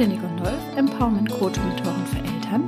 Jenny 0.00 0.16
Gondolf, 0.16 0.62
Empowerment 0.76 1.28
Coach 1.28 1.58
und 1.58 1.66
Mentorin 1.66 2.06
für 2.06 2.16
Eltern 2.20 2.64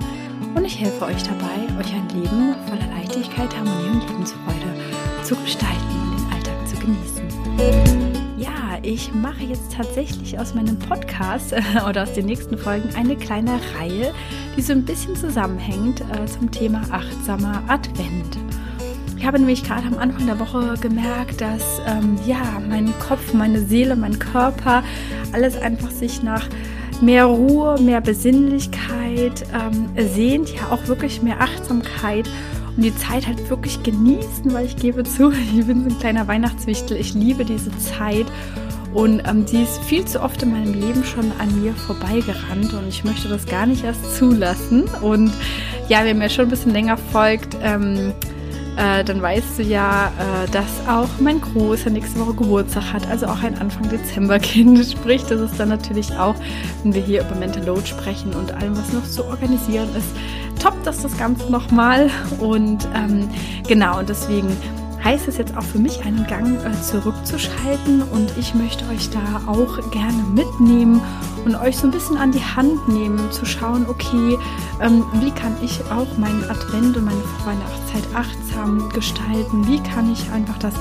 und 0.55 0.67
ich 0.67 0.79
helfe 0.79 1.07
euch 1.07 1.23
dabei, 1.23 1.81
euch 1.81 1.95
ein 1.95 2.07
Leben 2.11 2.55
voller 2.69 2.87
Leichtigkeit, 2.95 3.57
Harmonie 3.57 3.89
und 3.89 4.07
Lebensfreude 4.07 5.25
zu 5.25 5.35
gestalten 5.37 5.81
und 6.11 6.19
den 6.19 6.31
Alltag 6.31 6.69
zu 6.69 6.77
genießen. 6.77 8.37
Ja, 8.37 8.77
ich 8.83 9.15
mache 9.15 9.45
jetzt 9.45 9.73
tatsächlich 9.73 10.39
aus 10.39 10.53
meinem 10.53 10.79
Podcast 10.79 11.53
äh, 11.55 11.63
oder 11.89 12.03
aus 12.03 12.13
den 12.13 12.27
nächsten 12.27 12.59
Folgen 12.59 12.95
eine 12.97 13.17
kleine 13.17 13.59
Reihe, 13.79 14.13
die 14.55 14.61
so 14.61 14.75
ein 14.75 14.85
bisschen 14.85 15.17
zusammenhängt 15.17 16.03
äh, 16.03 16.27
zum 16.27 16.51
Thema 16.51 16.83
achtsamer 16.91 17.63
Advent. 17.67 18.37
Ich 19.17 19.25
habe 19.25 19.39
nämlich 19.39 19.63
gerade 19.63 19.87
am 19.87 19.99
Anfang 19.99 20.27
der 20.27 20.39
Woche 20.39 20.75
gemerkt, 20.83 21.41
dass 21.41 21.81
ähm, 21.87 22.19
ja 22.27 22.61
mein 22.69 22.93
Kopf, 22.99 23.33
meine 23.33 23.61
Seele, 23.61 23.97
mein 23.97 24.19
Körper, 24.19 24.83
alles 25.33 25.57
einfach 25.57 25.91
sich 25.91 26.23
nach 26.23 26.47
mehr 27.03 27.27
Ruhe, 27.27 27.79
mehr 27.81 28.01
Besinnlichkeit 28.01 29.45
ähm, 29.53 29.89
sehnt, 29.97 30.55
ja 30.55 30.71
auch 30.71 30.87
wirklich 30.87 31.21
mehr 31.21 31.41
Achtsamkeit 31.41 32.29
und 32.77 32.83
die 32.83 32.95
Zeit 32.95 33.27
halt 33.27 33.51
wirklich 33.51 33.83
genießen, 33.83 34.53
weil 34.53 34.67
ich 34.67 34.77
gebe 34.77 35.05
zu, 35.05 35.31
ich 35.57 35.67
bin 35.67 35.83
so 35.83 35.95
ein 35.95 35.99
kleiner 35.99 36.29
Weihnachtswichtel, 36.29 36.97
ich 36.97 37.13
liebe 37.15 37.45
diese 37.45 37.77
Zeit 37.79 38.27
und 38.95 39.23
ähm, 39.27 39.45
die 39.47 39.63
ist 39.63 39.83
viel 39.85 40.05
zu 40.05 40.23
oft 40.23 40.43
in 40.43 40.53
meinem 40.53 40.75
Leben 40.75 41.03
schon 41.05 41.33
an 41.39 41.63
mir 41.63 41.75
vorbeigerannt 41.75 42.73
und 42.73 42.89
ich 42.89 43.05
möchte 43.05 43.29
das 43.29 43.47
gar 43.47 43.67
nicht 43.67 43.85
erst 43.85 44.17
zulassen 44.17 44.85
und 45.01 45.33
ja, 45.89 46.01
wer 46.05 46.15
mir 46.15 46.31
schon 46.31 46.47
ein 46.47 46.51
bisschen 46.51 46.73
länger 46.73 46.97
folgt, 46.97 47.57
ähm, 47.63 48.13
äh, 48.77 49.05
dann 49.05 49.21
weißt 49.21 49.59
du 49.59 49.63
ja, 49.63 50.09
äh, 50.09 50.51
dass 50.51 50.87
auch 50.89 51.09
mein 51.21 51.41
Großer 51.41 51.91
nächste 51.91 52.21
Woche 52.21 52.35
Geburtstag 52.35 52.93
hat, 52.93 53.09
also 53.09 53.27
auch 53.27 53.43
ein 53.43 53.59
Anfang 53.59 53.89
Dezember 53.89 54.39
Kind. 54.41 54.85
Sprich, 54.85 55.23
das 55.25 55.41
ist 55.41 55.59
dann 55.59 55.69
natürlich 55.69 56.17
auch, 56.17 56.35
wenn 56.83 56.95
wir 56.95 57.03
hier 57.03 57.21
über 57.23 57.35
Mental 57.35 57.65
Load 57.65 57.87
sprechen 57.87 58.35
und 58.35 58.53
allem, 58.53 58.77
was 58.77 58.93
noch 58.93 59.05
zu 59.05 59.25
organisieren 59.27 59.89
ist, 59.97 60.09
toppt 60.63 60.87
das 60.87 61.03
das 61.03 61.17
Ganze 61.19 61.51
nochmal. 61.51 62.11
Und 62.39 62.89
ähm, 62.95 63.29
genau, 63.67 63.99
und 63.99 64.09
deswegen 64.09 64.57
heißt 65.05 65.29
es 65.29 65.37
jetzt 65.37 65.57
auch 65.57 65.65
für 65.65 65.79
mich, 65.79 66.05
einen 66.05 66.27
Gang 66.27 66.59
äh, 66.65 66.81
zurückzuschalten 66.81 68.03
und 68.03 68.33
ich 68.39 68.55
möchte 68.55 68.85
euch 68.89 69.11
da 69.11 69.43
auch 69.47 69.91
gerne 69.91 70.23
mitnehmen 70.33 71.01
und 71.45 71.57
euch 71.57 71.77
so 71.77 71.87
ein 71.87 71.91
bisschen 71.91 72.17
an 72.17 72.33
die 72.33 72.43
Hand 72.43 72.89
nehmen, 72.89 73.31
zu 73.31 73.45
schauen, 73.45 73.87
okay, 73.89 74.39
ähm, 74.81 75.05
wie 75.15 75.31
kann 75.31 75.57
ich 75.63 75.81
auch 75.91 76.17
meinen 76.19 76.45
Advent 76.49 76.97
und 76.97 77.05
meine 77.05 77.21
Vorweihnachtszeit 77.39 78.05
achtsam 78.15 78.89
gestalten, 78.91 79.67
wie 79.67 79.81
kann 79.81 80.13
ich 80.13 80.31
einfach 80.31 80.59
das 80.59 80.75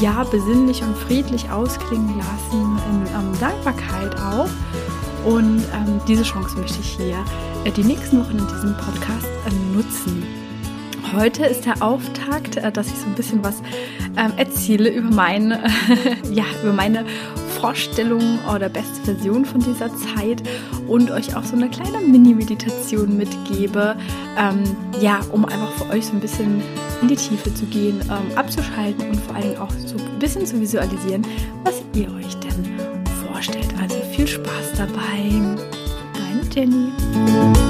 Jahr 0.00 0.24
besinnlich 0.26 0.82
und 0.82 0.96
friedlich 0.96 1.50
ausklingen 1.50 2.18
lassen, 2.18 2.78
in 2.90 3.06
ähm, 3.14 3.38
Dankbarkeit 3.40 4.16
auch. 4.20 4.48
Und 5.24 5.62
ähm, 5.74 6.00
diese 6.06 6.22
Chance 6.22 6.56
möchte 6.58 6.80
ich 6.80 6.96
hier 6.96 7.16
äh, 7.64 7.70
die 7.70 7.84
nächsten 7.84 8.20
Wochen 8.20 8.38
in 8.38 8.46
diesem 8.46 8.76
Podcast 8.76 9.26
äh, 9.46 9.76
nutzen. 9.76 10.22
Heute 11.14 11.46
ist 11.46 11.64
der 11.64 11.82
Auftakt, 11.82 12.56
äh, 12.56 12.70
dass 12.70 12.88
ich 12.88 12.94
so 12.94 13.06
ein 13.06 13.14
bisschen 13.14 13.42
was 13.42 13.62
ähm, 14.16 14.32
erzähle 14.36 14.90
über 14.90 15.10
meine, 15.10 15.64
ja, 16.30 16.44
über 16.62 16.72
meine 16.72 17.04
Vorstellung 17.60 18.38
oder 18.54 18.68
beste 18.68 19.00
Version 19.04 19.44
von 19.44 19.60
dieser 19.60 19.90
Zeit 19.96 20.42
und 20.86 21.10
euch 21.10 21.34
auch 21.36 21.44
so 21.44 21.56
eine 21.56 21.68
kleine 21.68 22.00
Mini-Meditation 22.00 23.16
mitgebe, 23.16 23.96
ähm, 24.38 24.62
ja, 25.00 25.20
um 25.32 25.44
einfach 25.44 25.70
für 25.72 25.90
euch 25.90 26.06
so 26.06 26.12
ein 26.12 26.20
bisschen 26.20 26.62
in 27.02 27.08
die 27.08 27.16
Tiefe 27.16 27.52
zu 27.52 27.66
gehen, 27.66 28.00
ähm, 28.10 28.36
abzuschalten 28.36 29.10
und 29.10 29.20
vor 29.20 29.36
allem 29.36 29.56
auch 29.60 29.70
so 29.70 29.96
ein 29.96 30.18
bisschen 30.18 30.46
zu 30.46 30.60
visualisieren, 30.60 31.26
was 31.64 31.82
ihr 31.94 32.08
euch 32.14 32.36
denn 32.36 32.78
vorstellt. 33.26 33.68
Also 33.80 33.96
viel 34.12 34.26
Spaß 34.26 34.72
dabei. 34.76 35.30
Deine 36.14 36.42
Jenny. 36.54 37.67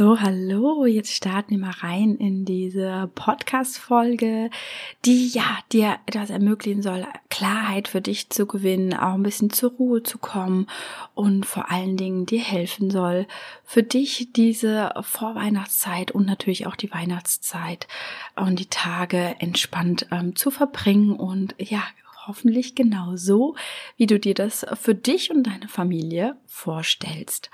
So, 0.00 0.18
hallo, 0.18 0.86
jetzt 0.86 1.12
starten 1.12 1.50
wir 1.50 1.58
mal 1.58 1.72
rein 1.72 2.14
in 2.16 2.46
diese 2.46 3.10
Podcast-Folge, 3.14 4.48
die 5.04 5.28
ja 5.28 5.58
dir 5.72 5.98
etwas 6.06 6.30
ermöglichen 6.30 6.80
soll, 6.80 7.06
Klarheit 7.28 7.86
für 7.86 8.00
dich 8.00 8.30
zu 8.30 8.46
gewinnen, 8.46 8.94
auch 8.94 9.12
ein 9.12 9.22
bisschen 9.22 9.50
zur 9.50 9.72
Ruhe 9.72 10.02
zu 10.02 10.16
kommen 10.16 10.68
und 11.14 11.44
vor 11.44 11.70
allen 11.70 11.98
Dingen 11.98 12.24
dir 12.24 12.40
helfen 12.40 12.90
soll, 12.90 13.26
für 13.62 13.82
dich 13.82 14.32
diese 14.32 14.90
Vorweihnachtszeit 15.02 16.12
und 16.12 16.26
natürlich 16.26 16.66
auch 16.66 16.76
die 16.76 16.90
Weihnachtszeit 16.90 17.86
und 18.36 18.58
die 18.58 18.70
Tage 18.70 19.36
entspannt 19.38 20.06
ähm, 20.10 20.34
zu 20.34 20.50
verbringen 20.50 21.12
und 21.12 21.54
ja, 21.58 21.82
hoffentlich 22.26 22.74
genau 22.74 23.16
so, 23.16 23.54
wie 23.98 24.06
du 24.06 24.18
dir 24.18 24.32
das 24.32 24.64
für 24.80 24.94
dich 24.94 25.30
und 25.30 25.42
deine 25.42 25.68
Familie 25.68 26.38
vorstellst. 26.46 27.50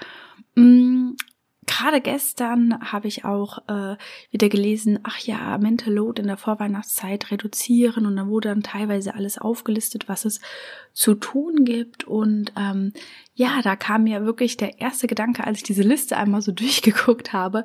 Gerade 1.66 2.00
gestern 2.00 2.92
habe 2.92 3.08
ich 3.08 3.24
auch 3.24 3.58
äh, 3.68 3.96
wieder 4.30 4.48
gelesen, 4.48 5.00
ach 5.02 5.18
ja, 5.18 5.58
Mental 5.58 5.92
Load 5.92 6.22
in 6.22 6.28
der 6.28 6.36
Vorweihnachtszeit 6.36 7.32
reduzieren 7.32 8.06
und 8.06 8.14
dann 8.14 8.28
wurde 8.28 8.50
dann 8.50 8.62
teilweise 8.62 9.14
alles 9.14 9.36
aufgelistet, 9.36 10.08
was 10.08 10.24
es 10.24 10.40
zu 10.92 11.14
tun 11.14 11.64
gibt. 11.64 12.04
Und 12.04 12.52
ähm, 12.56 12.92
ja, 13.34 13.62
da 13.62 13.74
kam 13.74 14.04
mir 14.04 14.24
wirklich 14.24 14.56
der 14.56 14.80
erste 14.80 15.08
Gedanke, 15.08 15.44
als 15.44 15.58
ich 15.58 15.64
diese 15.64 15.82
Liste 15.82 16.16
einmal 16.16 16.40
so 16.40 16.52
durchgeguckt 16.52 17.32
habe, 17.32 17.64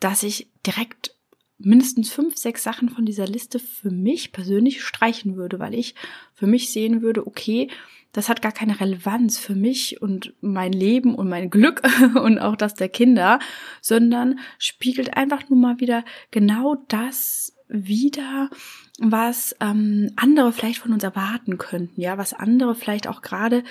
dass 0.00 0.22
ich 0.22 0.50
direkt 0.66 1.16
mindestens 1.56 2.10
fünf, 2.10 2.36
sechs 2.36 2.62
Sachen 2.62 2.88
von 2.90 3.06
dieser 3.06 3.26
Liste 3.26 3.58
für 3.58 3.90
mich 3.90 4.32
persönlich 4.32 4.82
streichen 4.82 5.36
würde, 5.36 5.58
weil 5.58 5.74
ich 5.74 5.94
für 6.34 6.46
mich 6.46 6.72
sehen 6.72 7.02
würde, 7.02 7.26
okay, 7.26 7.68
das 8.12 8.28
hat 8.28 8.42
gar 8.42 8.52
keine 8.52 8.80
Relevanz 8.80 9.38
für 9.38 9.54
mich 9.54 10.02
und 10.02 10.32
mein 10.40 10.72
Leben 10.72 11.14
und 11.14 11.28
mein 11.28 11.50
Glück 11.50 11.82
und 12.14 12.38
auch 12.38 12.56
das 12.56 12.74
der 12.74 12.88
Kinder, 12.88 13.38
sondern 13.80 14.38
spiegelt 14.58 15.16
einfach 15.16 15.48
nur 15.48 15.58
mal 15.58 15.80
wieder 15.80 16.04
genau 16.30 16.76
das 16.88 17.54
wieder, 17.68 18.50
was 18.98 19.54
ähm, 19.60 20.10
andere 20.16 20.52
vielleicht 20.52 20.78
von 20.78 20.92
uns 20.92 21.04
erwarten 21.04 21.56
könnten, 21.56 22.00
ja, 22.00 22.18
was 22.18 22.32
andere 22.32 22.74
vielleicht 22.74 23.06
auch 23.06 23.22
gerade 23.22 23.62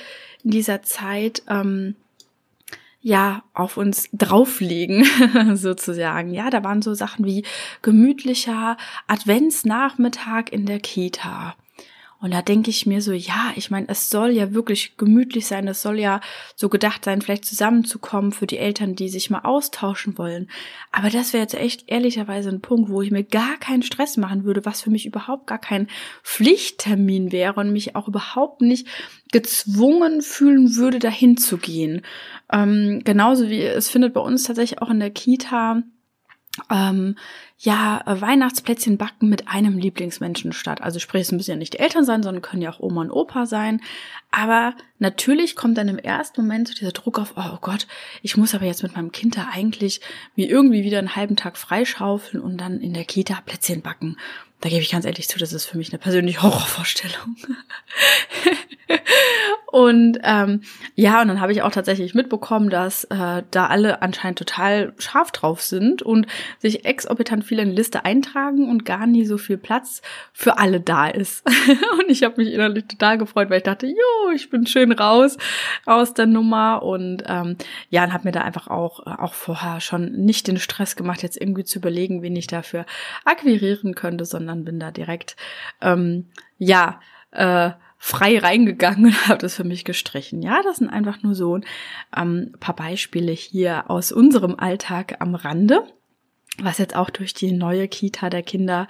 in 0.44 0.52
dieser 0.52 0.82
Zeit 0.84 1.44
ähm, 1.48 1.96
ja 3.02 3.44
auf 3.54 3.78
uns 3.78 4.10
drauflegen 4.14 5.06
sozusagen. 5.56 6.34
Ja, 6.34 6.50
da 6.50 6.64
waren 6.64 6.82
so 6.82 6.94
Sachen 6.94 7.26
wie 7.26 7.44
gemütlicher 7.82 8.78
Adventsnachmittag 9.08 10.52
in 10.52 10.66
der 10.66 10.80
Kita 10.80 11.56
und 12.22 12.34
da 12.34 12.42
denke 12.42 12.70
ich 12.70 12.86
mir 12.86 13.02
so, 13.02 13.14
ja, 13.14 13.54
ich 13.56 13.72
meine, 13.72 13.88
es 13.88 14.10
soll 14.10 14.32
ja 14.32 14.54
wirklich 14.54 14.98
gemütlich 14.98 15.48
sein, 15.48 15.70
es 15.70 15.82
soll 15.82 16.00
ja 16.00 16.20
so 16.54 16.68
gedacht 16.68 17.06
sein, 17.06 17.22
vielleicht 17.22 17.46
zusammenzukommen 17.46 18.34
für 18.34 18.46
die 18.46 18.58
Eltern, 18.58 18.96
die 18.96 19.08
sich 19.08 19.30
mal 19.30 19.40
austauschen 19.40 20.18
wollen. 20.18 20.50
Aber 20.92 21.10
das 21.10 21.32
wäre 21.32 21.44
jetzt 21.44 21.54
echt 21.54 21.86
ehrlicherweise 21.88 22.50
ein 22.50 22.60
Punkt, 22.60 22.90
wo 22.90 23.02
ich 23.02 23.12
mir 23.12 23.24
gar 23.24 23.56
keinen 23.58 23.84
Stress 23.84 24.18
machen 24.18 24.44
würde, 24.44 24.66
was 24.66 24.82
für 24.82 24.90
mich 24.90 25.06
überhaupt 25.06 25.48
gar 25.48 25.60
kein 25.60 25.88
Pflichttermin 26.24 27.32
wäre 27.32 27.58
und 27.62 27.72
mich 27.72 27.96
auch 27.96 28.10
überhaupt 28.10 28.62
nicht 28.62 28.88
gezwungen 29.32 30.22
fühlen 30.22 30.76
würde, 30.76 31.00
dahin 31.00 31.38
zu 31.38 31.58
gehen. 31.58 32.02
Ähm, 32.52 33.02
genauso 33.06 33.50
wie 33.50 33.62
es 33.62 33.90
findet 33.90 34.14
bei 34.14 34.22
uns 34.22 34.44
tatsächlich 34.44 34.82
auch 34.82 34.90
in 34.90 35.00
der 35.00 35.12
Kita 35.12 35.84
ähm, 36.70 37.16
ja, 37.58 38.02
Weihnachtsplätzchen 38.06 38.98
backen 38.98 39.28
mit 39.30 39.48
einem 39.50 39.78
Lieblingsmenschen 39.78 40.54
statt. 40.54 40.82
Also 40.82 41.00
sprich, 41.00 41.24
es 41.24 41.32
müssen 41.32 41.52
ja 41.52 41.58
nicht 41.58 41.74
die 41.74 41.80
Eltern 41.80 42.06
sein, 42.06 42.24
sondern 42.24 42.42
können 42.42 42.62
ja 42.62 42.72
auch 42.72 42.80
Oma 42.80 43.02
und 43.02 43.12
Opa 43.12 43.46
sein. 43.46 43.82
Aber 44.32 44.76
natürlich 44.98 45.56
kommt 45.56 45.78
dann 45.78 45.90
im 45.90 45.98
ersten 45.98 46.42
Moment 46.42 46.70
so 46.70 46.74
dieser 46.74 46.92
Druck 46.92 47.20
auf, 47.20 47.34
oh 47.36 47.58
Gott, 47.62 47.88
ich 48.22 48.38
muss 48.38 48.56
aber 48.56 48.66
jetzt 48.66 48.84
mit 48.84 48.96
meinem 48.96 49.12
Kind 49.12 49.36
da 49.36 49.50
eigentlich 49.52 50.00
mir 50.36 50.48
irgendwie 50.48 50.84
wieder 50.84 51.00
einen 51.00 51.16
halben 51.16 51.36
Tag 51.36 51.58
freischaufeln 51.58 52.42
und 52.42 52.58
dann 52.58 52.80
in 52.80 52.94
der 52.94 53.06
Kita 53.06 53.42
Plätzchen 53.46 53.82
backen. 53.82 54.16
Da 54.62 54.70
gebe 54.70 54.82
ich 54.82 54.92
ganz 54.92 55.06
ehrlich 55.06 55.28
zu, 55.28 55.40
das 55.40 55.54
ist 55.54 55.66
für 55.66 55.78
mich 55.78 55.92
eine 55.92 56.00
persönliche 56.00 56.42
Horrorvorstellung. 56.44 57.36
Und 59.72 60.18
ähm, 60.24 60.62
ja, 60.96 61.22
und 61.22 61.28
dann 61.28 61.42
habe 61.42 61.52
ich 61.52 61.62
auch 61.62 61.72
tatsächlich 61.72 62.16
mitbekommen, 62.16 62.72
dass 62.72 63.04
äh, 63.06 63.44
da 63.52 63.68
alle 63.68 64.02
anscheinend 64.02 64.40
total 64.40 64.94
scharf 64.98 65.32
drauf 65.32 65.62
sind 65.62 66.02
und 66.02 66.26
sich 66.58 66.86
exorbitant 66.86 67.44
viel 67.44 67.60
in 67.60 67.70
die 67.70 67.76
Liste 67.76 68.04
eintragen 68.04 68.68
und 68.68 68.84
gar 68.84 69.06
nie 69.06 69.26
so 69.26 69.38
viel 69.38 69.58
Platz 69.58 70.02
für 70.34 70.58
alle 70.58 70.82
da 70.82 71.08
ist. 71.08 71.46
und 72.00 72.10
ich 72.10 72.24
habe 72.24 72.42
mich 72.42 72.52
innerlich 72.52 72.86
total 72.88 73.20
gefreut, 73.20 73.52
weil 73.52 73.58
ich 73.58 73.64
dachte, 73.64 73.86
jo, 73.86 74.32
ich 74.34 74.50
bin 74.50 74.66
schön 74.66 74.92
raus 74.92 75.38
aus 75.86 76.16
der 76.16 76.26
Nummer 76.26 76.82
und 76.82 77.24
ähm, 77.28 77.56
ja, 77.92 78.04
und 78.04 78.14
habe 78.14 78.28
mir 78.28 78.32
da 78.32 78.42
einfach 78.42 78.70
auch 78.70 79.06
auch 79.06 79.34
vorher 79.36 79.82
schon 79.82 80.14
nicht 80.14 80.48
den 80.48 80.58
Stress 80.58 80.96
gemacht, 80.96 81.22
jetzt 81.22 81.40
irgendwie 81.40 81.64
zu 81.64 81.78
überlegen, 81.78 82.24
wen 82.24 82.36
ich 82.36 82.48
dafür 82.48 82.88
akquirieren 83.24 83.94
könnte, 83.94 84.26
sondern 84.26 84.66
bin 84.66 84.80
da 84.80 84.90
direkt 84.90 85.36
ähm, 85.82 86.26
ja 86.58 87.00
äh, 87.32 87.72
frei 88.02 88.40
reingegangen 88.40 89.06
und 89.08 89.28
habe 89.28 89.40
das 89.40 89.56
für 89.56 89.66
mich 89.66 89.86
gestrichen. 89.86 90.42
Ja, 90.42 90.64
das 90.64 90.78
sind 90.78 90.90
einfach 90.90 91.22
nur 91.22 91.36
so 91.36 91.58
ähm, 91.58 91.64
ein 92.16 92.60
paar 92.60 92.76
Beispiele 92.76 93.34
hier 93.34 93.92
aus 93.92 94.12
unserem 94.12 94.56
Alltag 94.56 95.18
am 95.20 95.36
Rande. 95.36 95.84
was 96.62 96.78
jetzt 96.78 96.96
auch 96.96 97.10
durch 97.10 97.34
die 97.34 97.52
neue 97.52 97.88
Kita 97.88 98.30
der 98.30 98.42
Kinder 98.42 98.88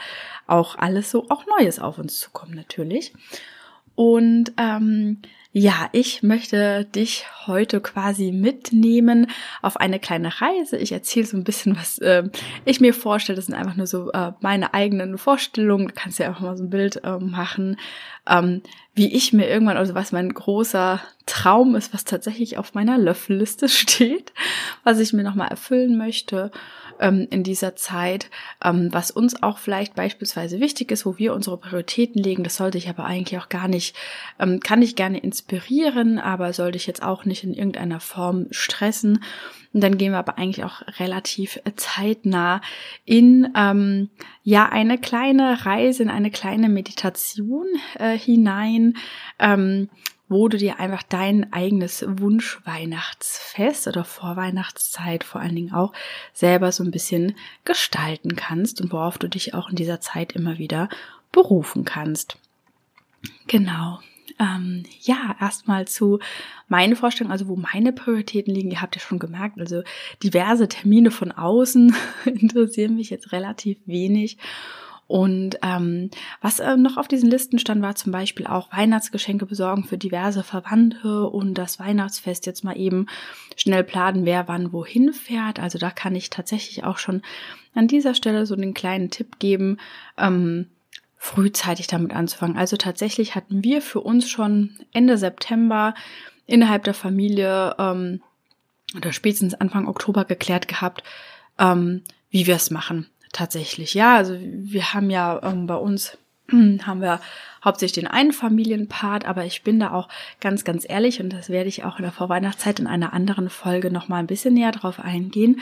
auch 0.48 0.76
alles 0.76 1.12
so 1.12 1.28
auch 1.30 1.44
Neues 1.60 1.80
auf 1.80 1.98
uns 1.98 2.20
zukommt 2.20 2.56
natürlich. 2.56 3.14
Und 3.96 4.54
ähm, 4.58 5.22
ja, 5.52 5.90
ich 5.94 6.22
möchte 6.22 6.86
dich 6.86 7.26
heute 7.48 7.82
quasi 7.82 8.32
mitnehmen 8.32 9.26
auf 9.64 9.78
eine 9.78 10.00
kleine 10.00 10.42
Reise. 10.42 10.78
Ich 10.78 10.92
erzähle 10.92 11.26
so 11.26 11.38
ein 11.38 11.44
bisschen, 11.44 11.76
was 11.76 11.98
äh, 11.98 12.30
ich 12.66 12.80
mir 12.80 12.94
vorstelle. 12.94 13.36
Das 13.36 13.48
sind 13.48 13.56
einfach 13.56 13.76
nur 13.76 13.88
so 13.88 14.12
äh, 14.12 14.34
meine 14.42 14.76
eigenen 14.76 15.18
Vorstellungen. 15.18 15.88
Du 15.88 15.94
kannst 15.96 16.20
ja 16.20 16.28
einfach 16.28 16.42
mal 16.42 16.56
so 16.56 16.64
ein 16.66 16.70
Bild 16.70 17.04
äh, 17.04 17.18
machen, 17.18 17.78
ähm, 18.30 18.62
wie 18.94 19.12
ich 19.12 19.34
mir 19.34 19.50
irgendwann, 19.50 19.78
also 19.78 19.96
was 19.96 20.12
mein 20.12 20.32
großer 20.32 21.02
Traum 21.26 21.76
ist, 21.76 21.96
was 21.96 22.06
tatsächlich 22.06 22.60
auf 22.60 22.76
meiner 22.76 23.00
Löffelliste 23.00 23.70
steht, 23.70 24.34
was 24.84 25.00
ich 25.00 25.14
mir 25.14 25.24
nochmal 25.24 25.48
erfüllen 25.48 25.98
möchte 25.98 26.52
ähm, 27.00 27.28
in 27.30 27.44
dieser 27.44 27.76
Zeit, 27.76 28.30
ähm, 28.64 28.90
was 28.92 29.12
uns 29.12 29.42
auch 29.42 29.58
vielleicht 29.58 29.96
beispielsweise 29.96 30.60
wichtig 30.60 30.92
ist, 30.92 31.06
wo 31.06 31.18
wir 31.18 31.34
unsere 31.34 31.58
Prioritäten 31.58 32.22
legen. 32.22 32.44
Das 32.44 32.58
sollte 32.58 32.78
ich 32.78 32.90
aber 32.90 33.06
eigentlich 33.06 33.40
auch 33.42 33.50
gar 33.50 33.68
nicht, 33.68 33.96
ähm, 34.40 34.60
kann 34.60 34.82
ich 34.82 34.96
gerne 34.96 35.20
inspirieren, 35.20 36.20
aber 36.20 36.54
sollte 36.54 36.78
ich 36.78 36.88
jetzt 36.88 37.04
auch 37.04 37.26
nicht 37.26 37.44
in 37.44 37.54
irgendeiner 37.54 38.00
Form 38.00 38.48
stressen. 38.52 39.24
Und 39.74 39.84
dann 39.84 39.98
gehen 39.98 40.12
wir 40.14 40.20
aber 40.20 40.38
eigentlich 40.38 40.66
auch 40.66 40.82
relativ 41.00 41.60
zeitnah 41.76 42.62
in 43.06 43.50
ähm, 43.56 44.10
ja 44.44 44.68
eine 44.68 44.98
kleine 44.98 45.66
Reise, 45.66 46.04
in 46.04 46.10
eine 46.10 46.32
kleine 46.32 46.70
Meditation 46.70 47.68
äh, 48.00 48.18
hinein. 48.18 48.98
Ähm, 49.38 49.90
wo 50.30 50.48
du 50.48 50.58
dir 50.58 50.80
einfach 50.80 51.04
dein 51.04 51.52
eigenes 51.52 52.06
Wunsch-Weihnachtsfest 52.08 53.88
oder 53.88 54.06
Vorweihnachtszeit 54.06 55.24
vor 55.24 55.42
allen 55.42 55.56
Dingen 55.56 55.74
auch 55.74 55.92
selber 56.34 56.72
so 56.72 56.84
ein 56.84 56.92
bisschen 56.92 57.36
gestalten 57.66 58.36
kannst 58.36 58.80
und 58.80 58.94
worauf 58.94 59.18
du 59.18 59.28
dich 59.28 59.56
auch 59.56 59.70
in 59.70 59.76
dieser 59.76 60.00
Zeit 60.00 60.34
immer 60.34 60.60
wieder 60.60 60.88
berufen 61.32 61.84
kannst. 61.84 62.38
Genau. 63.48 64.00
Ähm, 64.40 64.84
ja, 65.02 65.36
erstmal 65.42 65.88
zu 65.88 66.20
meinen 66.70 66.96
Vorstellungen, 66.96 67.34
also 67.34 67.48
wo 67.48 67.56
meine 67.56 67.92
Prioritäten 67.92 68.54
liegen. 68.54 68.72
Ihr 68.72 68.82
habt 68.82 68.96
ja 68.96 69.02
schon 69.02 69.20
gemerkt, 69.20 69.60
also 69.60 69.84
diverse 70.24 70.70
Termine 70.70 71.12
von 71.12 71.32
außen 71.32 71.94
interessieren 72.26 72.96
mich 72.96 73.10
jetzt 73.10 73.32
relativ 73.32 73.78
wenig. 73.86 74.38
Und 75.10 75.58
ähm, 75.64 76.12
was 76.40 76.60
äh, 76.60 76.78
noch 76.78 76.98
auf 76.98 77.08
diesen 77.08 77.32
Listen 77.32 77.58
stand, 77.58 77.82
war 77.82 77.96
zum 77.96 78.12
Beispiel 78.12 78.46
auch 78.46 78.72
Weihnachtsgeschenke 78.72 79.48
besorgen 79.48 79.84
für 79.84 79.98
diverse 79.98 80.44
Verwandte 80.44 81.26
und 81.26 81.56
das 81.56 81.80
Weihnachtsfest 81.80 82.46
jetzt 82.46 82.64
mal 82.64 82.78
eben 82.78 83.08
schnell 83.56 83.84
planen, 83.84 84.24
wer 84.26 84.48
wann 84.48 84.72
wohin 84.72 85.12
fährt. 85.12 85.60
Also 85.60 85.80
da 85.80 85.90
kann 85.90 86.16
ich 86.16 86.30
tatsächlich 86.30 86.84
auch 86.84 87.00
schon 87.00 87.24
an 87.74 87.88
dieser 87.88 88.14
Stelle 88.14 88.46
so 88.46 88.56
den 88.56 88.76
kleinen 88.76 89.10
Tipp 89.10 89.40
geben, 89.40 89.78
ähm, 90.16 90.68
frühzeitig 91.18 91.88
damit 91.88 92.14
anzufangen. 92.14 92.56
Also 92.56 92.78
tatsächlich 92.78 93.34
hatten 93.34 93.64
wir 93.64 93.82
für 93.82 94.02
uns 94.02 94.30
schon 94.30 94.78
Ende 94.94 95.18
September 95.18 95.96
innerhalb 96.46 96.84
der 96.84 96.94
Familie 96.94 97.76
ähm, 97.80 98.22
oder 98.96 99.12
spätestens 99.12 99.56
Anfang 99.56 99.88
Oktober 99.88 100.24
geklärt 100.26 100.68
gehabt, 100.68 101.02
ähm, 101.58 102.04
wie 102.30 102.46
wir 102.46 102.58
es 102.58 102.70
machen 102.70 103.08
tatsächlich. 103.32 103.94
Ja, 103.94 104.16
also 104.16 104.38
wir 104.40 104.94
haben 104.94 105.10
ja 105.10 105.42
ähm, 105.44 105.68
bei 105.68 105.76
uns 105.76 106.18
haben 106.52 107.02
wir 107.02 107.20
hauptsächlich 107.64 108.04
den 108.04 108.12
einen 108.12 108.32
Familienpart, 108.32 109.26
aber 109.26 109.46
ich 109.46 109.64
bin 109.64 109.80
da 109.80 109.92
auch 109.92 110.08
ganz, 110.40 110.64
ganz 110.64 110.86
ehrlich 110.88 111.22
und 111.22 111.32
das 111.32 111.50
werde 111.50 111.70
ich 111.70 111.84
auch 111.84 111.98
in 111.98 112.04
der 112.04 112.12
Vorweihnachtszeit 112.12 112.80
in 112.80 112.88
einer 112.88 113.14
anderen 113.14 113.50
Folge 113.50 113.92
nochmal 113.92 114.20
ein 114.20 114.28
bisschen 114.28 114.54
näher 114.54 114.72
drauf 114.72 115.00
eingehen, 115.00 115.60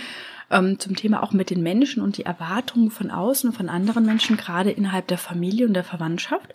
ähm, 0.51 0.79
zum 0.79 0.95
Thema 0.95 1.23
auch 1.23 1.31
mit 1.31 1.49
den 1.49 1.63
Menschen 1.63 2.01
und 2.01 2.17
die 2.17 2.25
Erwartungen 2.25 2.91
von 2.91 3.11
außen, 3.11 3.51
von 3.51 3.69
anderen 3.69 4.05
Menschen, 4.05 4.37
gerade 4.37 4.71
innerhalb 4.71 5.07
der 5.07 5.17
Familie 5.17 5.67
und 5.67 5.73
der 5.73 5.83
Verwandtschaft, 5.83 6.53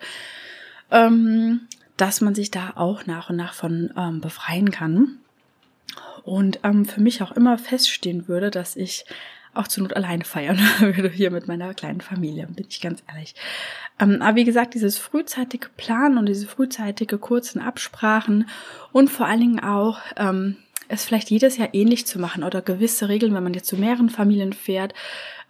ähm, 0.91 1.63
dass 1.97 2.21
man 2.21 2.35
sich 2.35 2.51
da 2.51 2.73
auch 2.77 3.07
nach 3.07 3.31
und 3.31 3.37
nach 3.37 3.55
von 3.55 3.93
ähm, 3.97 4.21
befreien 4.21 4.71
kann. 4.71 5.19
Und 6.25 6.61
ähm, 6.63 6.85
für 6.85 7.01
mich 7.01 7.21
auch 7.21 7.33
immer 7.33 7.59
feststehen 7.59 8.29
würde, 8.29 8.53
dass 8.53 8.77
ich 8.77 9.05
auch 9.55 9.69
zur 9.69 9.83
Not 9.83 9.97
alleine 9.97 10.25
feiern 10.25 10.59
würde 10.81 11.09
hier 11.15 11.31
mit 11.31 11.49
meiner 11.49 11.75
kleinen 11.75 12.01
Familie, 12.01 12.47
bin 12.47 12.67
ich 12.69 12.81
ganz 12.81 13.03
ehrlich. 13.09 13.35
Ähm, 13.99 14.23
aber 14.23 14.37
wie 14.37 14.45
gesagt, 14.45 14.75
dieses 14.75 14.99
frühzeitige 14.99 15.69
Planen 15.77 16.19
und 16.19 16.27
diese 16.27 16.47
frühzeitige 16.47 17.19
kurzen 17.19 17.61
Absprachen 17.61 18.49
und 18.93 19.11
vor 19.11 19.27
allen 19.27 19.41
Dingen 19.41 19.61
auch 19.61 19.99
ähm, 20.17 20.57
es 20.89 21.05
vielleicht 21.05 21.31
jedes 21.31 21.57
Jahr 21.57 21.71
ähnlich 21.73 22.07
zu 22.07 22.19
machen 22.19 22.45
oder 22.45 22.61
gewisse 22.61 23.09
Regeln, 23.09 23.35
wenn 23.35 23.43
man 23.43 23.55
jetzt 23.55 23.69
zu 23.69 23.77
mehreren 23.77 24.11
Familien 24.11 24.53
fährt, 24.53 24.93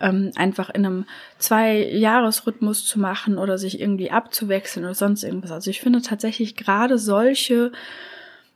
ähm, 0.00 0.30
einfach 0.36 0.70
in 0.70 0.86
einem 0.86 1.04
Zwei-Jahres-Rhythmus 1.38 2.84
zu 2.84 3.00
machen 3.00 3.38
oder 3.38 3.58
sich 3.58 3.80
irgendwie 3.80 4.10
abzuwechseln 4.10 4.84
oder 4.84 4.94
sonst 4.94 5.24
irgendwas. 5.24 5.50
Also 5.50 5.70
ich 5.70 5.80
finde 5.80 6.02
tatsächlich 6.02 6.56
gerade 6.56 6.98
solche 6.98 7.72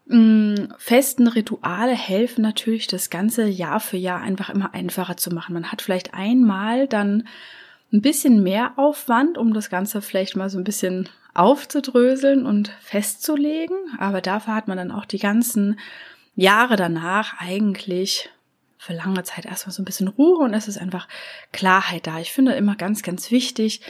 festen 0.09 1.27
Rituale 1.27 1.95
helfen 1.95 2.43
natürlich, 2.43 2.87
das 2.87 3.11
ganze 3.11 3.47
Jahr 3.47 3.81
für 3.81 3.97
Jahr 3.97 4.21
einfach 4.21 4.51
immer 4.51 4.73
einfacher 4.73 5.17
zu 5.17 5.31
machen. 5.31 5.55
Man 5.55 5.73
hat 5.73 5.83
vielleicht 5.83 6.15
einmal 6.15 6.87
dann 6.87 7.27
ein 7.93 8.03
bisschen 8.03 8.43
mehr 8.43 8.75
Aufwand, 8.77 9.37
um 9.37 9.53
das 9.53 9.69
Ganze 9.69 10.03
vielleicht 10.03 10.37
mal 10.37 10.49
so 10.49 10.59
ein 10.59 10.65
bisschen 10.65 11.09
aufzudröseln 11.35 12.47
und 12.47 12.69
festzulegen. 12.81 13.77
Aber 13.99 14.21
dafür 14.21 14.55
hat 14.55 14.69
man 14.69 14.77
dann 14.77 14.93
auch 14.93 15.07
die 15.07 15.19
ganzen 15.19 15.79
Jahre 16.37 16.77
danach 16.77 17.41
eigentlich 17.41 18.31
für 18.79 18.93
lange 18.93 19.25
Zeit 19.25 19.47
erstmal 19.47 19.73
so 19.73 19.83
ein 19.83 19.87
bisschen 19.87 20.09
Ruhe 20.09 20.45
und 20.45 20.55
es 20.55 20.69
ist 20.69 20.79
einfach 20.79 21.09
Klarheit 21.53 22.07
da. 22.07 22.21
Ich 22.21 22.33
finde 22.33 22.53
immer 22.53 22.77
ganz, 22.77 23.03
ganz 23.03 23.33
wichtig, 23.33 23.81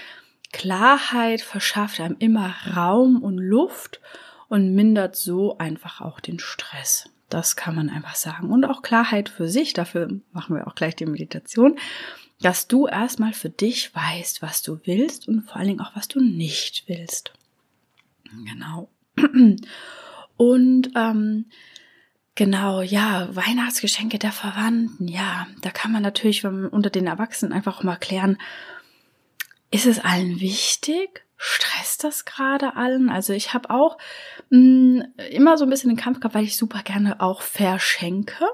Klarheit 0.52 1.42
verschafft 1.42 2.00
einem 2.00 2.16
immer 2.18 2.54
Raum 2.74 3.22
und 3.22 3.36
Luft 3.36 4.00
und 4.48 4.74
mindert 4.74 5.16
so 5.16 5.58
einfach 5.58 6.00
auch 6.00 6.20
den 6.20 6.38
Stress. 6.38 7.10
Das 7.28 7.56
kann 7.56 7.74
man 7.74 7.90
einfach 7.90 8.14
sagen. 8.14 8.50
Und 8.50 8.64
auch 8.64 8.82
Klarheit 8.82 9.28
für 9.28 9.48
sich, 9.48 9.72
dafür 9.72 10.20
machen 10.32 10.56
wir 10.56 10.66
auch 10.66 10.74
gleich 10.74 10.94
die 10.94 11.06
Meditation, 11.06 11.78
dass 12.40 12.68
du 12.68 12.86
erstmal 12.86 13.32
für 13.32 13.50
dich 13.50 13.94
weißt, 13.94 14.42
was 14.42 14.62
du 14.62 14.78
willst 14.84 15.26
und 15.26 15.42
vor 15.42 15.56
allen 15.56 15.68
Dingen 15.68 15.80
auch, 15.80 15.96
was 15.96 16.08
du 16.08 16.20
nicht 16.20 16.84
willst. 16.86 17.32
Genau. 18.44 18.90
Und 20.36 20.90
ähm, 20.94 21.46
genau, 22.34 22.82
ja, 22.82 23.34
Weihnachtsgeschenke 23.34 24.18
der 24.18 24.32
Verwandten, 24.32 25.08
ja, 25.08 25.46
da 25.62 25.70
kann 25.70 25.92
man 25.92 26.02
natürlich 26.02 26.44
unter 26.44 26.90
den 26.90 27.06
Erwachsenen 27.06 27.52
einfach 27.52 27.82
mal 27.82 27.96
klären, 27.96 28.36
ist 29.70 29.86
es 29.86 29.98
allen 29.98 30.40
wichtig? 30.40 31.25
Stresst 31.36 32.04
das 32.04 32.24
gerade 32.24 32.76
allen? 32.76 33.08
Also 33.10 33.32
ich 33.32 33.54
habe 33.54 33.70
auch 33.70 33.98
mh, 34.50 34.58
mm, 34.58 35.04
immer 35.30 35.58
so 35.58 35.64
ein 35.64 35.70
bisschen 35.70 35.90
den 35.90 35.98
Kampf 35.98 36.20
gehabt, 36.20 36.34
weil 36.34 36.44
ich 36.44 36.56
super 36.56 36.82
gerne 36.82 37.20
auch 37.20 37.42
verschenke. 37.42 38.44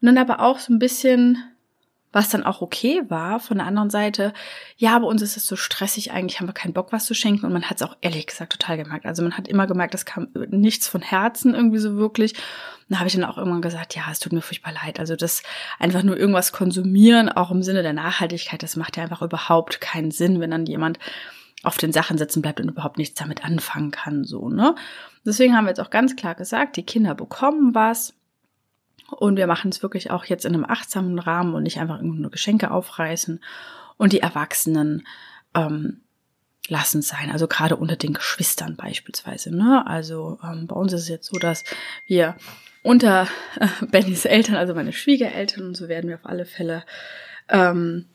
Und 0.00 0.06
dann 0.06 0.18
aber 0.18 0.40
auch 0.40 0.58
so 0.58 0.72
ein 0.72 0.78
bisschen, 0.78 1.38
was 2.12 2.30
dann 2.30 2.44
auch 2.44 2.62
okay 2.62 3.02
war, 3.08 3.38
von 3.38 3.58
der 3.58 3.66
anderen 3.66 3.90
Seite, 3.90 4.32
ja, 4.76 4.98
bei 4.98 5.06
uns 5.06 5.20
ist 5.20 5.36
es 5.36 5.46
so 5.46 5.56
stressig, 5.56 6.12
eigentlich 6.12 6.40
haben 6.40 6.48
wir 6.48 6.54
keinen 6.54 6.72
Bock, 6.72 6.92
was 6.92 7.04
zu 7.04 7.14
schenken. 7.14 7.44
Und 7.44 7.52
man 7.52 7.64
hat 7.68 7.80
es 7.80 7.86
auch 7.86 7.96
ehrlich 8.00 8.26
gesagt 8.26 8.52
total 8.52 8.78
gemerkt. 8.78 9.04
Also 9.04 9.22
man 9.22 9.36
hat 9.36 9.46
immer 9.46 9.66
gemerkt, 9.66 9.94
das 9.94 10.06
kam 10.06 10.28
nichts 10.48 10.88
von 10.88 11.02
Herzen 11.02 11.54
irgendwie 11.54 11.78
so 11.78 11.96
wirklich. 11.96 12.32
Und 12.32 12.94
da 12.94 12.98
habe 12.98 13.08
ich 13.08 13.14
dann 13.14 13.24
auch 13.24 13.36
irgendwann 13.36 13.62
gesagt, 13.62 13.94
ja, 13.94 14.04
es 14.10 14.20
tut 14.20 14.32
mir 14.32 14.42
furchtbar 14.42 14.72
leid. 14.72 14.98
Also 14.98 15.16
das 15.16 15.42
einfach 15.78 16.02
nur 16.02 16.16
irgendwas 16.16 16.52
konsumieren, 16.52 17.28
auch 17.28 17.50
im 17.50 17.62
Sinne 17.62 17.82
der 17.82 17.92
Nachhaltigkeit, 17.92 18.62
das 18.62 18.76
macht 18.76 18.96
ja 18.96 19.02
einfach 19.02 19.22
überhaupt 19.22 19.80
keinen 19.80 20.10
Sinn, 20.10 20.40
wenn 20.40 20.50
dann 20.50 20.66
jemand 20.66 20.98
auf 21.62 21.76
den 21.76 21.92
Sachen 21.92 22.16
sitzen 22.18 22.42
bleibt 22.42 22.60
und 22.60 22.68
überhaupt 22.68 22.96
nichts 22.98 23.18
damit 23.18 23.44
anfangen 23.44 23.90
kann, 23.90 24.24
so, 24.24 24.48
ne? 24.48 24.74
Deswegen 25.24 25.54
haben 25.54 25.64
wir 25.64 25.70
jetzt 25.70 25.80
auch 25.80 25.90
ganz 25.90 26.16
klar 26.16 26.34
gesagt, 26.34 26.76
die 26.76 26.86
Kinder 26.86 27.14
bekommen 27.14 27.74
was. 27.74 28.14
Und 29.10 29.36
wir 29.36 29.46
machen 29.46 29.70
es 29.70 29.82
wirklich 29.82 30.10
auch 30.10 30.24
jetzt 30.24 30.44
in 30.44 30.54
einem 30.54 30.64
achtsamen 30.64 31.18
Rahmen 31.18 31.54
und 31.54 31.64
nicht 31.64 31.80
einfach 31.80 31.98
irgendwie 31.98 32.20
nur 32.20 32.30
Geschenke 32.30 32.70
aufreißen. 32.70 33.42
Und 33.96 34.12
die 34.12 34.20
Erwachsenen 34.20 35.06
ähm, 35.54 36.00
lassen 36.68 37.00
es 37.00 37.08
sein. 37.08 37.30
Also 37.30 37.48
gerade 37.48 37.76
unter 37.76 37.96
den 37.96 38.14
Geschwistern 38.14 38.76
beispielsweise. 38.76 39.54
Ne? 39.54 39.84
Also 39.86 40.38
ähm, 40.42 40.66
bei 40.66 40.76
uns 40.76 40.92
ist 40.92 41.02
es 41.02 41.08
jetzt 41.08 41.26
so, 41.26 41.38
dass 41.38 41.64
wir 42.06 42.36
unter 42.82 43.26
äh, 43.56 43.86
Bennys 43.86 44.24
Eltern, 44.24 44.56
also 44.56 44.74
meine 44.74 44.92
Schwiegereltern, 44.92 45.66
und 45.66 45.76
so 45.76 45.88
werden 45.88 46.08
wir 46.08 46.16
auf 46.16 46.26
alle 46.26 46.46
Fälle 46.46 46.84
ähm, 47.48 48.06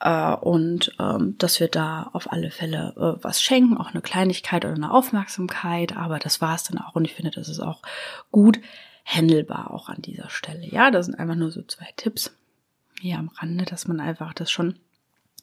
äh, 0.00 0.34
und 0.34 0.92
ähm, 0.98 1.36
dass 1.38 1.60
wir 1.60 1.68
da 1.68 2.10
auf 2.12 2.32
alle 2.32 2.50
Fälle 2.50 2.94
äh, 2.96 3.24
was 3.24 3.42
schenken, 3.42 3.76
auch 3.76 3.90
eine 3.90 4.02
Kleinigkeit 4.02 4.64
oder 4.64 4.74
eine 4.74 4.90
Aufmerksamkeit, 4.90 5.96
aber 5.96 6.18
das 6.18 6.40
war 6.40 6.54
es 6.54 6.64
dann 6.64 6.78
auch 6.78 6.94
und 6.94 7.04
ich 7.04 7.14
finde, 7.14 7.30
das 7.30 7.48
ist 7.48 7.60
auch 7.60 7.82
gut 8.30 8.60
händelbar 9.04 9.72
auch 9.72 9.88
an 9.88 10.02
dieser 10.02 10.30
Stelle. 10.30 10.66
Ja, 10.66 10.90
das 10.90 11.06
sind 11.06 11.16
einfach 11.16 11.34
nur 11.34 11.50
so 11.50 11.62
zwei 11.62 11.88
Tipps 11.96 12.32
hier 13.00 13.18
am 13.18 13.28
Rande, 13.28 13.64
dass 13.64 13.88
man 13.88 14.00
einfach 14.00 14.34
das 14.34 14.50
schon 14.50 14.76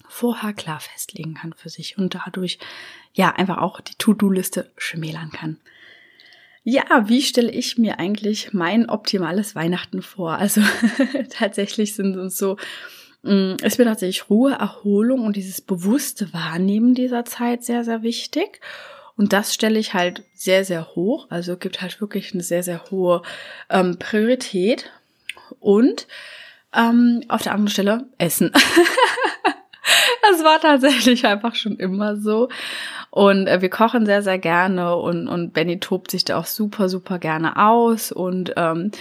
vorher 0.08 0.54
klar 0.54 0.80
festlegen 0.80 1.34
kann 1.34 1.54
für 1.54 1.70
sich 1.70 1.98
und 1.98 2.16
dadurch 2.16 2.60
ja 3.14 3.32
einfach 3.36 3.58
auch 3.58 3.82
die 3.82 3.96
To-Do-Liste 3.96 4.72
schmälern 4.78 5.32
kann. 5.32 5.58
Ja, 6.64 7.08
wie 7.08 7.22
stelle 7.22 7.52
ich 7.52 7.78
mir 7.78 8.00
eigentlich 8.00 8.54
mein 8.54 8.90
optimales 8.90 9.56
Weihnachten 9.56 10.02
vor? 10.02 10.34
Also 10.34 10.62
tatsächlich 11.30 11.96
sind 11.96 12.18
uns 12.18 12.38
so 12.38 12.58
ist 13.62 13.78
mir 13.78 13.86
tatsächlich 13.86 14.30
Ruhe, 14.30 14.54
Erholung 14.54 15.26
und 15.26 15.36
dieses 15.36 15.62
bewusste 15.62 16.34
Wahrnehmen 16.34 16.94
dieser 16.94 17.26
Zeit 17.26 17.64
sehr, 17.64 17.84
sehr 17.84 18.02
wichtig. 18.04 18.62
Und 19.18 19.34
das 19.34 19.54
stelle 19.54 19.80
ich 19.80 19.94
halt 19.94 20.24
sehr, 20.34 20.64
sehr 20.64 20.96
hoch. 20.96 21.28
Also 21.30 21.58
gibt 21.58 21.82
halt 21.82 22.00
wirklich 22.00 22.34
eine 22.34 22.44
sehr, 22.44 22.64
sehr 22.64 22.84
hohe 22.92 23.24
ähm, 23.70 23.98
Priorität. 23.98 24.92
Und 25.60 26.08
ähm, 26.74 27.24
auf 27.28 27.42
der 27.42 27.54
anderen 27.54 27.70
Stelle 27.70 28.06
Essen. 28.18 28.52
das 30.22 30.44
war 30.44 30.60
tatsächlich 30.62 31.26
einfach 31.26 31.56
schon 31.56 31.78
immer 31.78 32.16
so. 32.18 32.50
Und 33.10 33.48
äh, 33.48 33.62
wir 33.62 33.70
kochen 33.70 34.06
sehr, 34.06 34.22
sehr 34.22 34.38
gerne 34.38 34.96
und, 34.96 35.28
und 35.28 35.54
Benny 35.54 35.80
tobt 35.80 36.12
sich 36.12 36.24
da 36.24 36.38
auch 36.38 36.46
super, 36.46 36.90
super 36.90 37.18
gerne 37.18 37.58
aus. 37.58 38.12
Und 38.12 38.54
ähm, 38.56 38.92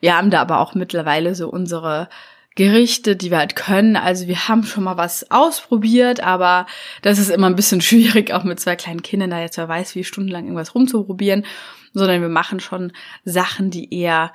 wir 0.00 0.16
haben 0.16 0.30
da 0.30 0.42
aber 0.42 0.60
auch 0.60 0.74
mittlerweile 0.74 1.34
so 1.34 1.48
unsere 1.48 2.08
Gerichte, 2.54 3.16
die 3.16 3.30
wir 3.30 3.38
halt 3.38 3.56
können. 3.56 3.96
Also 3.96 4.26
wir 4.26 4.48
haben 4.48 4.64
schon 4.64 4.84
mal 4.84 4.96
was 4.96 5.30
ausprobiert, 5.30 6.20
aber 6.20 6.66
das 7.00 7.18
ist 7.18 7.30
immer 7.30 7.46
ein 7.46 7.56
bisschen 7.56 7.80
schwierig, 7.82 8.32
auch 8.32 8.44
mit 8.44 8.60
zwei 8.60 8.76
kleinen 8.76 9.02
Kindern 9.02 9.30
da 9.30 9.40
jetzt 9.40 9.56
wer 9.56 9.68
weiß, 9.68 9.94
wie 9.94 10.04
stundenlang 10.04 10.44
irgendwas 10.44 10.74
rumzuprobieren, 10.74 11.44
sondern 11.92 12.20
wir 12.20 12.28
machen 12.28 12.60
schon 12.60 12.92
Sachen, 13.24 13.70
die 13.70 13.92
eher 13.94 14.32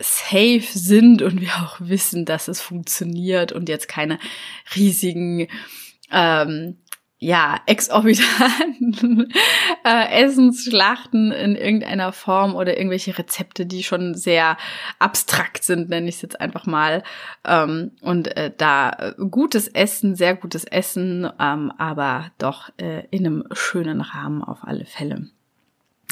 safe 0.00 0.62
sind 0.62 1.22
und 1.22 1.40
wir 1.40 1.50
auch 1.56 1.76
wissen, 1.80 2.24
dass 2.24 2.48
es 2.48 2.60
funktioniert 2.60 3.52
und 3.52 3.68
jetzt 3.68 3.88
keine 3.88 4.18
riesigen 4.76 5.48
ähm, 6.12 6.78
ja, 7.20 7.60
exorbitanten 7.66 9.32
äh, 9.84 10.22
Essensschlachten 10.22 11.32
in 11.32 11.56
irgendeiner 11.56 12.12
Form 12.12 12.54
oder 12.54 12.76
irgendwelche 12.76 13.18
Rezepte, 13.18 13.66
die 13.66 13.82
schon 13.82 14.14
sehr 14.14 14.56
abstrakt 15.00 15.64
sind, 15.64 15.88
nenne 15.88 16.08
ich 16.08 16.16
es 16.16 16.22
jetzt 16.22 16.40
einfach 16.40 16.66
mal. 16.66 17.02
Ähm, 17.44 17.90
und 18.02 18.36
äh, 18.36 18.52
da 18.56 18.90
äh, 18.90 19.14
gutes 19.30 19.66
Essen, 19.66 20.14
sehr 20.14 20.36
gutes 20.36 20.64
Essen, 20.64 21.28
ähm, 21.40 21.72
aber 21.76 22.30
doch 22.38 22.70
äh, 22.76 23.04
in 23.10 23.26
einem 23.26 23.44
schönen 23.50 24.00
Rahmen 24.00 24.44
auf 24.44 24.58
alle 24.62 24.86
Fälle. 24.86 25.28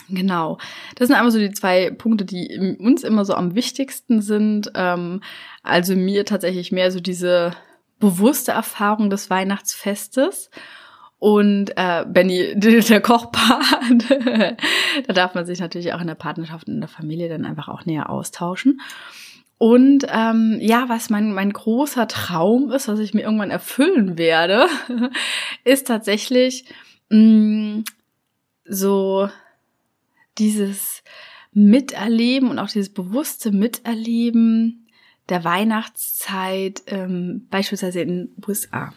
Genau. 0.09 0.59
Das 0.97 1.07
sind 1.07 1.17
einfach 1.17 1.33
so 1.33 1.39
die 1.39 1.53
zwei 1.53 1.91
Punkte, 1.91 2.25
die 2.25 2.77
uns 2.81 3.05
immer 3.05 3.25
so 3.25 3.35
am 3.35 3.55
wichtigsten 3.55 4.23
sind. 4.23 4.73
Ähm, 4.75 5.21
also 5.63 5.95
mir 5.95 6.25
tatsächlich 6.25 6.73
mehr 6.73 6.91
so 6.91 6.99
diese 6.99 7.53
bewusste 8.01 8.53
Erfahrung 8.53 9.09
des 9.09 9.31
Weihnachtsfestes 9.31 10.51
und 11.19 11.77
äh, 11.77 12.05
Benny, 12.07 12.55
der 12.57 13.01
Kochpart, 13.01 14.11
da 15.07 15.13
darf 15.13 15.35
man 15.35 15.47
sich 15.47 15.61
natürlich 15.61 15.93
auch 15.93 16.01
in 16.01 16.07
der 16.07 16.15
Partnerschaft 16.15 16.69
und 16.69 16.75
in 16.75 16.81
der 16.81 16.89
Familie 16.89 17.29
dann 17.29 17.45
einfach 17.45 17.69
auch 17.69 17.85
näher 17.87 18.11
austauschen. 18.11 18.81
Und 19.59 20.07
ähm, 20.11 20.59
ja, 20.61 20.89
was 20.89 21.09
mein, 21.09 21.33
mein 21.33 21.51
großer 21.51 22.09
Traum 22.09 22.71
ist, 22.71 22.89
was 22.89 22.99
ich 22.99 23.15
mir 23.15 23.23
irgendwann 23.23 23.51
erfüllen 23.51 24.19
werde, 24.19 24.67
ist 25.65 25.87
tatsächlich 25.87 26.67
mh, 27.09 27.19
mm, 27.19 27.85
so 28.67 29.31
dieses 30.37 31.03
Miterleben 31.53 32.51
und 32.51 32.59
auch 32.59 32.69
dieses 32.69 32.93
bewusste 32.93 33.51
Miterleben 33.51 34.87
der 35.31 35.43
Weihnachtszeit, 35.43 36.83
ähm, 36.89 37.47
beispielsweise 37.51 38.03
in 38.03 38.09
den 38.09 38.37
USA. 38.47 38.93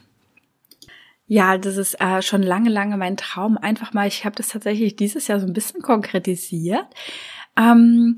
Ja, 1.31 1.59
das 1.59 1.77
ist 1.77 2.01
äh, 2.01 2.23
schon 2.23 2.41
lange, 2.41 2.71
lange 2.71 2.97
mein 2.97 3.15
Traum. 3.15 3.55
Einfach 3.55 3.93
mal, 3.93 4.07
ich 4.07 4.25
habe 4.25 4.35
das 4.35 4.47
tatsächlich 4.47 4.95
dieses 4.95 5.27
Jahr 5.27 5.39
so 5.39 5.45
ein 5.45 5.53
bisschen 5.53 5.83
konkretisiert, 5.83 6.87
ähm, 7.55 8.17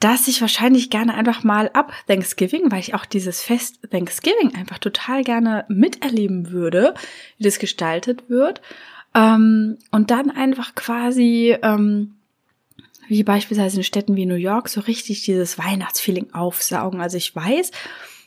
dass 0.00 0.26
ich 0.26 0.40
wahrscheinlich 0.40 0.88
gerne 0.88 1.12
einfach 1.12 1.44
mal 1.44 1.68
ab 1.74 1.92
Thanksgiving, 2.06 2.72
weil 2.72 2.80
ich 2.80 2.94
auch 2.94 3.04
dieses 3.04 3.42
Fest 3.42 3.80
Thanksgiving 3.90 4.54
einfach 4.54 4.78
total 4.78 5.24
gerne 5.24 5.66
miterleben 5.68 6.50
würde, 6.52 6.94
wie 7.36 7.44
das 7.44 7.58
gestaltet 7.58 8.30
wird. 8.30 8.62
Ähm, 9.14 9.76
und 9.90 10.10
dann 10.10 10.30
einfach 10.30 10.74
quasi, 10.74 11.54
ähm, 11.62 12.14
wie 13.08 13.24
beispielsweise 13.24 13.76
in 13.76 13.84
Städten 13.84 14.16
wie 14.16 14.24
New 14.24 14.36
York, 14.36 14.70
so 14.70 14.80
richtig 14.80 15.22
dieses 15.24 15.58
Weihnachtsfeeling 15.58 16.32
aufsaugen. 16.32 17.02
Also 17.02 17.18
ich 17.18 17.36
weiß, 17.36 17.72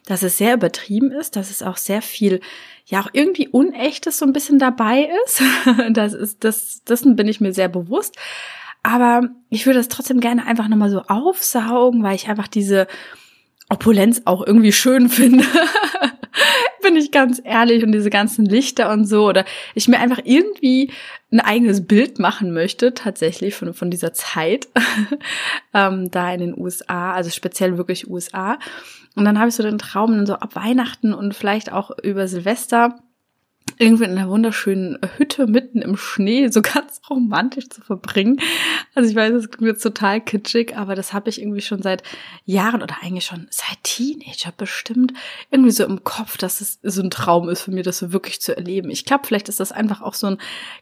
dass 0.09 0.23
es 0.23 0.39
sehr 0.39 0.55
übertrieben 0.55 1.11
ist, 1.11 1.35
dass 1.35 1.51
es 1.51 1.61
auch 1.61 1.77
sehr 1.77 2.01
viel, 2.01 2.41
ja 2.87 2.99
auch 2.99 3.09
irgendwie 3.13 3.47
Unechtes 3.47 4.17
so 4.17 4.25
ein 4.25 4.33
bisschen 4.33 4.57
dabei 4.57 5.07
ist. 5.25 5.43
Das 5.91 6.13
ist, 6.13 6.43
das, 6.43 6.83
dessen 6.83 7.15
bin 7.15 7.27
ich 7.27 7.39
mir 7.39 7.53
sehr 7.53 7.69
bewusst. 7.69 8.15
Aber 8.81 9.29
ich 9.49 9.67
würde 9.67 9.77
das 9.77 9.87
trotzdem 9.87 10.19
gerne 10.19 10.47
einfach 10.47 10.67
nochmal 10.67 10.89
so 10.89 11.03
aufsaugen, 11.03 12.01
weil 12.01 12.15
ich 12.15 12.27
einfach 12.27 12.47
diese 12.47 12.87
Opulenz 13.69 14.23
auch 14.25 14.45
irgendwie 14.45 14.71
schön 14.71 15.09
finde. 15.09 15.45
Bin 16.89 16.97
ich 16.97 17.11
ganz 17.11 17.39
ehrlich 17.43 17.83
und 17.83 17.91
diese 17.91 18.09
ganzen 18.09 18.45
Lichter 18.45 18.91
und 18.91 19.05
so 19.05 19.27
oder 19.27 19.45
ich 19.75 19.87
mir 19.87 19.99
einfach 19.99 20.19
irgendwie 20.23 20.91
ein 21.31 21.39
eigenes 21.39 21.85
Bild 21.85 22.17
machen 22.17 22.51
möchte 22.51 22.95
tatsächlich 22.95 23.53
von, 23.53 23.75
von 23.75 23.91
dieser 23.91 24.11
Zeit 24.11 24.67
ähm, 25.75 26.09
da 26.09 26.33
in 26.33 26.39
den 26.39 26.57
USA, 26.59 27.13
also 27.13 27.29
speziell 27.29 27.77
wirklich 27.77 28.09
USA 28.09 28.57
und 29.15 29.25
dann 29.25 29.37
habe 29.37 29.49
ich 29.49 29.55
so 29.55 29.61
den 29.61 29.77
Traum, 29.77 30.13
dann 30.13 30.25
so 30.25 30.33
ab 30.33 30.55
Weihnachten 30.55 31.13
und 31.13 31.35
vielleicht 31.35 31.71
auch 31.71 31.91
über 32.01 32.27
Silvester 32.27 32.99
irgendwie 33.81 34.03
in 34.03 34.11
einer 34.11 34.29
wunderschönen 34.29 34.99
Hütte 35.15 35.47
mitten 35.47 35.81
im 35.81 35.95
Schnee 35.95 36.49
so 36.49 36.61
ganz 36.63 36.99
romantisch 37.09 37.69
zu 37.69 37.81
verbringen. 37.81 38.41
Also 38.93 39.09
ich 39.09 39.15
weiß, 39.15 39.33
es 39.33 39.49
klingt 39.49 39.71
jetzt 39.71 39.81
total 39.81 40.19
kitschig, 40.19 40.75
aber 40.75 40.95
das 40.95 41.13
habe 41.13 41.29
ich 41.29 41.41
irgendwie 41.41 41.61
schon 41.61 41.81
seit 41.81 42.03
Jahren 42.43 42.83
oder 42.83 42.97
eigentlich 43.01 43.25
schon 43.25 43.47
seit 43.49 43.81
Teenager 43.83 44.51
bestimmt 44.55 45.13
irgendwie 45.49 45.71
so 45.71 45.85
im 45.85 46.03
Kopf, 46.03 46.35
dass 46.35 46.59
es 46.59 46.79
so 46.83 47.01
ein 47.01 47.09
Traum 47.09 47.47
ist 47.47 47.61
für 47.61 47.71
mich, 47.71 47.85
das 47.85 47.99
so 47.99 48.11
wirklich 48.11 48.41
zu 48.41 48.55
erleben. 48.55 48.89
Ich 48.91 49.05
glaube, 49.05 49.25
vielleicht 49.25 49.47
ist 49.47 49.61
das 49.61 49.71
einfach 49.71 50.01
auch 50.01 50.13
so 50.13 50.27
ein 50.27 50.37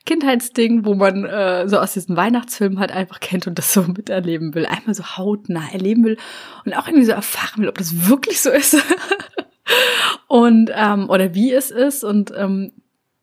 Kindheitsding, 0.07 0.83
wo 0.83 0.95
man 0.95 1.23
äh, 1.23 1.69
so 1.69 1.77
aus 1.77 1.93
diesen 1.93 2.17
Weihnachtsfilmen 2.17 2.79
halt 2.79 2.91
einfach 2.91 3.19
kennt 3.19 3.45
und 3.45 3.59
das 3.59 3.73
so 3.73 3.83
miterleben 3.83 4.55
will. 4.55 4.65
Einmal 4.65 4.95
so 4.95 5.03
hautnah 5.03 5.71
erleben 5.71 6.03
will 6.03 6.17
und 6.65 6.73
auch 6.73 6.87
irgendwie 6.87 7.05
so 7.05 7.11
erfahren 7.11 7.61
will, 7.61 7.69
ob 7.69 7.77
das 7.77 8.09
wirklich 8.09 8.41
so 8.41 8.49
ist. 8.49 8.75
und 10.27 10.71
ähm, 10.73 11.11
oder 11.11 11.35
wie 11.35 11.53
es 11.53 11.69
ist 11.69 12.03
und 12.03 12.33
ähm, 12.35 12.71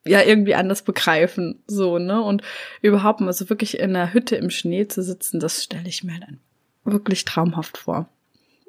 ja 0.05 0.21
irgendwie 0.21 0.55
anders 0.55 0.83
begreifen 0.83 1.63
so 1.67 1.97
ne 1.97 2.21
und 2.21 2.41
überhaupt 2.81 3.21
mal 3.21 3.33
so 3.33 3.49
wirklich 3.49 3.79
in 3.79 3.95
einer 3.95 4.13
Hütte 4.13 4.35
im 4.35 4.49
Schnee 4.49 4.87
zu 4.87 5.03
sitzen, 5.03 5.39
das 5.39 5.63
stelle 5.63 5.87
ich 5.87 6.03
mir 6.03 6.19
dann 6.19 6.39
wirklich 6.83 7.25
traumhaft 7.25 7.77
vor. 7.77 8.07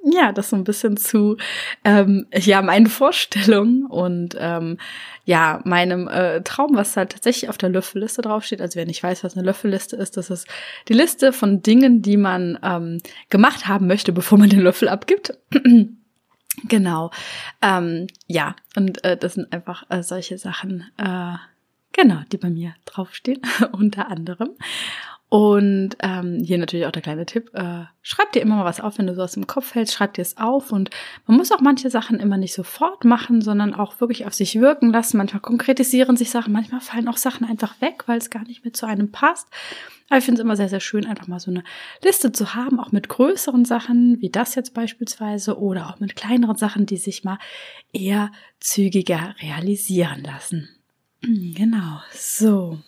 Ja, 0.08 0.30
das 0.30 0.50
so 0.50 0.56
ein 0.56 0.62
bisschen 0.62 0.96
zu 0.96 1.36
ähm, 1.84 2.26
ja 2.32 2.62
meinen 2.62 2.86
Vorstellungen 2.86 3.84
und 3.86 4.36
ähm, 4.38 4.78
ja 5.24 5.60
meinem 5.64 6.06
äh, 6.06 6.42
Traum, 6.42 6.76
was 6.76 6.96
halt 6.96 7.10
tatsächlich 7.10 7.50
auf 7.50 7.58
der 7.58 7.70
Löffelliste 7.70 8.22
draufsteht. 8.22 8.60
Also 8.60 8.76
wer 8.76 8.86
nicht 8.86 9.02
weiß, 9.02 9.24
was 9.24 9.36
eine 9.36 9.44
Löffelliste 9.44 9.96
ist, 9.96 10.16
das 10.16 10.30
ist 10.30 10.46
die 10.88 10.92
Liste 10.92 11.32
von 11.32 11.60
Dingen, 11.60 12.02
die 12.02 12.16
man 12.16 12.56
ähm, 12.62 13.00
gemacht 13.30 13.66
haben 13.66 13.88
möchte, 13.88 14.12
bevor 14.12 14.38
man 14.38 14.48
den 14.48 14.60
Löffel 14.60 14.88
abgibt. 14.88 15.36
Genau. 16.64 17.10
Ähm, 17.62 18.06
ja, 18.26 18.56
und 18.76 19.04
äh, 19.04 19.16
das 19.16 19.34
sind 19.34 19.52
einfach 19.52 19.84
äh, 19.90 20.02
solche 20.02 20.38
Sachen, 20.38 20.90
äh, 20.96 21.34
genau, 21.92 22.22
die 22.32 22.38
bei 22.38 22.50
mir 22.50 22.74
draufstehen, 22.84 23.42
unter 23.72 24.08
anderem. 24.08 24.50
Und 25.28 25.96
ähm, 26.00 26.40
hier 26.44 26.56
natürlich 26.56 26.86
auch 26.86 26.92
der 26.92 27.02
kleine 27.02 27.26
Tipp, 27.26 27.50
äh, 27.52 27.84
schreib 28.00 28.30
dir 28.30 28.42
immer 28.42 28.56
mal 28.56 28.64
was 28.64 28.80
auf, 28.80 28.98
wenn 28.98 29.08
du 29.08 29.14
sowas 29.14 29.36
im 29.36 29.48
Kopf 29.48 29.74
hältst, 29.74 29.94
schreib 29.94 30.14
dir 30.14 30.22
es 30.22 30.36
auf. 30.36 30.70
Und 30.70 30.90
man 31.26 31.36
muss 31.36 31.50
auch 31.50 31.60
manche 31.60 31.90
Sachen 31.90 32.20
immer 32.20 32.36
nicht 32.36 32.54
sofort 32.54 33.04
machen, 33.04 33.42
sondern 33.42 33.74
auch 33.74 34.00
wirklich 34.00 34.24
auf 34.26 34.34
sich 34.34 34.60
wirken 34.60 34.92
lassen. 34.92 35.16
Manchmal 35.16 35.40
konkretisieren 35.40 36.16
sich 36.16 36.30
Sachen, 36.30 36.52
manchmal 36.52 36.80
fallen 36.80 37.08
auch 37.08 37.16
Sachen 37.16 37.44
einfach 37.44 37.80
weg, 37.80 38.04
weil 38.06 38.18
es 38.18 38.30
gar 38.30 38.44
nicht 38.44 38.64
mehr 38.64 38.72
zu 38.72 38.86
einem 38.86 39.10
passt. 39.10 39.48
Aber 40.08 40.18
ich 40.18 40.24
finde 40.24 40.40
es 40.40 40.44
immer 40.44 40.54
sehr, 40.54 40.68
sehr 40.68 40.78
schön, 40.78 41.06
einfach 41.06 41.26
mal 41.26 41.40
so 41.40 41.50
eine 41.50 41.64
Liste 42.04 42.30
zu 42.30 42.54
haben, 42.54 42.78
auch 42.78 42.92
mit 42.92 43.08
größeren 43.08 43.64
Sachen, 43.64 44.20
wie 44.20 44.30
das 44.30 44.54
jetzt 44.54 44.74
beispielsweise, 44.74 45.58
oder 45.58 45.88
auch 45.88 45.98
mit 45.98 46.14
kleineren 46.14 46.56
Sachen, 46.56 46.86
die 46.86 46.98
sich 46.98 47.24
mal 47.24 47.38
eher 47.92 48.30
zügiger 48.60 49.34
realisieren 49.40 50.22
lassen. 50.22 50.68
Genau, 51.56 52.00
so. 52.12 52.78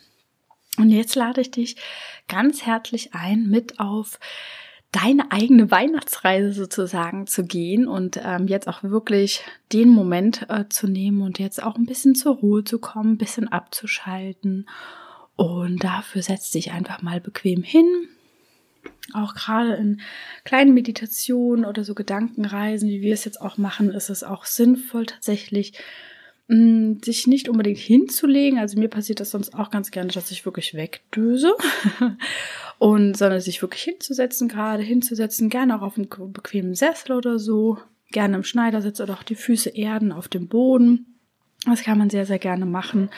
Und 0.78 0.90
jetzt 0.90 1.16
lade 1.16 1.40
ich 1.40 1.50
dich 1.50 1.76
ganz 2.28 2.64
herzlich 2.64 3.14
ein, 3.14 3.48
mit 3.48 3.80
auf 3.80 4.18
deine 4.92 5.30
eigene 5.32 5.70
Weihnachtsreise 5.70 6.52
sozusagen 6.52 7.26
zu 7.26 7.44
gehen 7.44 7.86
und 7.86 8.18
ähm, 8.24 8.46
jetzt 8.46 8.68
auch 8.68 8.82
wirklich 8.82 9.42
den 9.72 9.90
Moment 9.90 10.46
äh, 10.48 10.64
zu 10.70 10.86
nehmen 10.86 11.20
und 11.20 11.38
jetzt 11.38 11.62
auch 11.62 11.76
ein 11.76 11.84
bisschen 11.84 12.14
zur 12.14 12.36
Ruhe 12.36 12.64
zu 12.64 12.78
kommen, 12.78 13.12
ein 13.12 13.18
bisschen 13.18 13.48
abzuschalten 13.48 14.66
und 15.36 15.84
dafür 15.84 16.22
setz 16.22 16.50
dich 16.50 16.72
einfach 16.72 17.02
mal 17.02 17.20
bequem 17.20 17.62
hin. 17.62 17.86
Auch 19.12 19.34
gerade 19.34 19.74
in 19.74 20.00
kleinen 20.44 20.72
Meditationen 20.72 21.64
oder 21.64 21.84
so 21.84 21.94
Gedankenreisen, 21.94 22.88
wie 22.88 23.02
wir 23.02 23.14
es 23.14 23.24
jetzt 23.24 23.40
auch 23.40 23.58
machen, 23.58 23.90
ist 23.90 24.08
es 24.08 24.24
auch 24.24 24.46
sinnvoll 24.46 25.06
tatsächlich, 25.06 25.74
mm, 26.48 26.94
sich 27.04 27.26
nicht 27.26 27.48
unbedingt 27.48 27.78
hinzulegen. 27.78 28.58
Also 28.58 28.78
mir 28.78 28.88
passiert 28.88 29.20
das 29.20 29.30
sonst 29.30 29.54
auch 29.54 29.70
ganz 29.70 29.90
gerne, 29.90 30.10
dass 30.10 30.30
ich 30.30 30.44
wirklich 30.44 30.74
wegdöse. 30.74 31.54
Und 32.78 33.16
sondern 33.16 33.40
sich 33.40 33.60
wirklich 33.60 33.82
hinzusetzen, 33.82 34.48
gerade 34.48 34.82
hinzusetzen, 34.82 35.48
gerne 35.48 35.76
auch 35.76 35.82
auf 35.82 35.96
einem 35.96 36.08
bequemen 36.32 36.74
Sessel 36.74 37.12
oder 37.12 37.38
so. 37.38 37.78
gerne 38.12 38.36
im 38.36 38.44
Schneidersitz 38.44 39.00
oder 39.00 39.14
auch 39.14 39.22
die 39.22 39.34
Füße 39.34 39.70
erden 39.70 40.12
auf 40.12 40.28
dem 40.28 40.48
Boden. 40.48 41.18
Das 41.66 41.82
kann 41.82 41.98
man 41.98 42.10
sehr, 42.10 42.24
sehr 42.24 42.38
gerne 42.38 42.66
machen. 42.66 43.10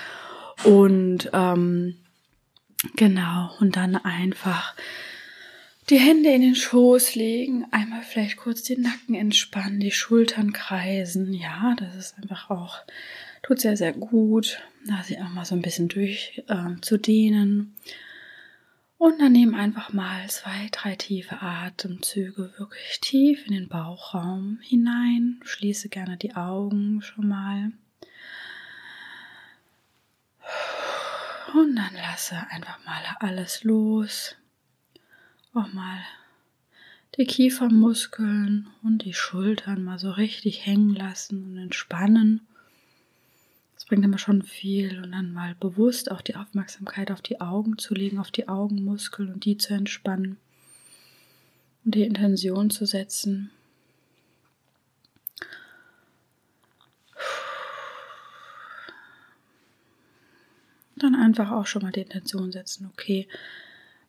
Und 0.65 1.31
ähm, 1.33 1.97
genau, 2.97 3.51
und 3.61 3.77
dann 3.77 3.97
einfach 3.97 4.75
die 5.91 5.99
Hände 5.99 6.31
in 6.31 6.43
den 6.43 6.55
Schoß 6.55 7.17
legen, 7.17 7.67
einmal 7.73 8.03
vielleicht 8.03 8.37
kurz 8.37 8.63
den 8.63 8.83
Nacken 8.83 9.17
entspannen, 9.17 9.81
die 9.81 9.91
Schultern 9.91 10.53
kreisen. 10.53 11.33
Ja, 11.35 11.75
das 11.77 11.97
ist 11.97 12.19
einfach 12.19 12.49
auch, 12.49 12.79
tut 13.43 13.61
sehr, 13.61 13.77
sehr 13.77 13.93
gut, 13.93 14.61
da 14.87 15.03
sich 15.03 15.19
auch 15.19 15.29
mal 15.31 15.45
so 15.45 15.57
ein 15.57 15.63
bisschen 15.63 15.89
durch 15.89 16.43
äh, 16.47 16.81
zu 16.81 16.97
dehnen. 16.97 17.75
Und 18.99 19.21
dann 19.21 19.33
nehmen 19.33 19.55
einfach 19.55 19.93
mal 19.93 20.29
zwei, 20.29 20.69
drei 20.71 20.95
tiefe 20.95 21.41
Atemzüge 21.41 22.53
wirklich 22.59 23.01
tief 23.01 23.47
in 23.47 23.55
den 23.55 23.69
Bauchraum 23.69 24.59
hinein. 24.63 25.41
Schließe 25.43 25.89
gerne 25.89 26.17
die 26.17 26.37
Augen 26.37 27.01
schon 27.03 27.27
mal. 27.27 27.73
Und 31.55 31.75
dann 31.75 31.95
lasse 31.95 32.37
einfach 32.51 32.79
mal 32.85 33.03
alles 33.19 33.65
los. 33.65 34.37
Auch 35.53 35.73
mal 35.73 36.01
die 37.17 37.27
Kiefermuskeln 37.27 38.69
und 38.85 39.05
die 39.05 39.15
Schultern 39.15 39.83
mal 39.83 39.99
so 39.99 40.11
richtig 40.13 40.65
hängen 40.65 40.95
lassen 40.95 41.45
und 41.45 41.59
entspannen. 41.59 42.47
Das 43.75 43.85
bringt 43.85 44.05
immer 44.05 44.19
schon 44.19 44.43
viel 44.43 45.03
und 45.03 45.11
dann 45.11 45.33
mal 45.33 45.57
bewusst 45.57 46.13
auch 46.13 46.21
die 46.21 46.37
Aufmerksamkeit 46.37 47.11
auf 47.11 47.21
die 47.21 47.41
Augen 47.41 47.79
zu 47.79 47.95
legen, 47.95 48.19
auf 48.19 48.31
die 48.31 48.49
Augenmuskeln 48.49 49.33
und 49.33 49.45
die 49.45 49.57
zu 49.57 49.75
entspannen 49.75 50.37
und 51.85 51.97
die 51.97 52.05
Intention 52.05 52.71
zu 52.71 52.87
setzen. 52.87 53.51
Dann 60.95 61.17
einfach 61.17 61.51
auch 61.51 61.67
schon 61.67 61.83
mal 61.83 61.93
die 61.93 62.03
Intention 62.03 62.53
setzen, 62.53 62.89
okay, 62.93 63.27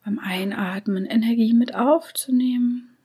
beim 0.04 0.20
Einatmen 0.20 1.06
Energie 1.06 1.54
mit 1.54 1.76
aufzunehmen 1.76 2.98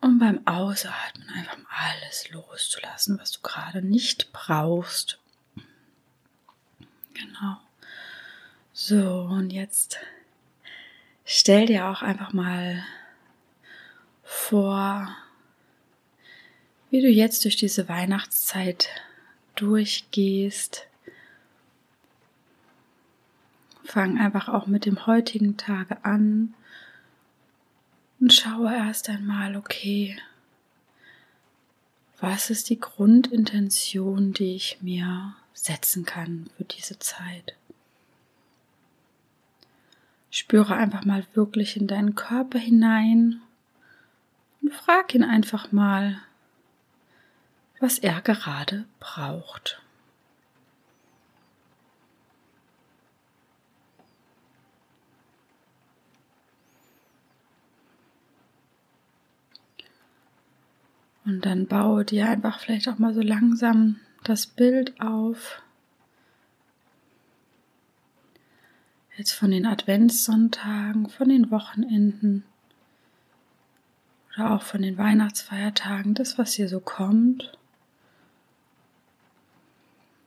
und 0.00 0.18
beim 0.18 0.46
Ausatmen 0.46 1.28
einfach 1.30 1.58
alles 1.68 2.30
loszulassen, 2.30 3.18
was 3.18 3.32
du 3.32 3.40
gerade 3.42 3.82
nicht 3.82 4.32
brauchst. 4.32 5.18
Genau. 7.14 7.56
So, 8.72 9.20
und 9.30 9.50
jetzt 9.50 9.98
stell 11.24 11.66
dir 11.66 11.86
auch 11.86 12.02
einfach 12.02 12.32
mal 12.32 12.84
vor, 14.22 15.14
wie 16.90 17.00
du 17.00 17.08
jetzt 17.08 17.44
durch 17.44 17.56
diese 17.56 17.88
Weihnachtszeit 17.88 18.88
durchgehst. 19.54 20.86
Fang 23.84 24.18
einfach 24.18 24.48
auch 24.48 24.66
mit 24.66 24.86
dem 24.86 25.06
heutigen 25.06 25.56
Tage 25.56 26.04
an 26.04 26.54
und 28.18 28.32
schaue 28.32 28.74
erst 28.74 29.10
einmal, 29.10 29.56
okay, 29.56 30.16
was 32.18 32.48
ist 32.48 32.70
die 32.70 32.80
Grundintention, 32.80 34.32
die 34.32 34.56
ich 34.56 34.78
mir 34.80 35.36
setzen 35.52 36.06
kann 36.06 36.48
für 36.56 36.64
diese 36.64 36.98
Zeit? 36.98 37.54
Spüre 40.30 40.74
einfach 40.74 41.04
mal 41.04 41.26
wirklich 41.34 41.76
in 41.76 41.86
deinen 41.86 42.14
Körper 42.14 42.58
hinein 42.58 43.42
und 44.62 44.72
frag 44.72 45.14
ihn 45.14 45.22
einfach 45.22 45.70
mal, 45.70 46.18
was 47.78 47.98
er 47.98 48.22
gerade 48.22 48.86
braucht. 48.98 49.83
Und 61.24 61.46
dann 61.46 61.66
baue 61.66 62.04
dir 62.04 62.28
einfach 62.28 62.58
vielleicht 62.60 62.88
auch 62.88 62.98
mal 62.98 63.14
so 63.14 63.22
langsam 63.22 63.96
das 64.24 64.46
Bild 64.46 65.00
auf. 65.00 65.62
Jetzt 69.16 69.32
von 69.32 69.50
den 69.50 69.64
Adventssonntagen, 69.64 71.08
von 71.08 71.28
den 71.28 71.50
Wochenenden 71.50 72.44
oder 74.34 74.50
auch 74.52 74.62
von 74.62 74.82
den 74.82 74.98
Weihnachtsfeiertagen, 74.98 76.14
das, 76.14 76.36
was 76.36 76.54
hier 76.54 76.68
so 76.68 76.80
kommt. 76.80 77.56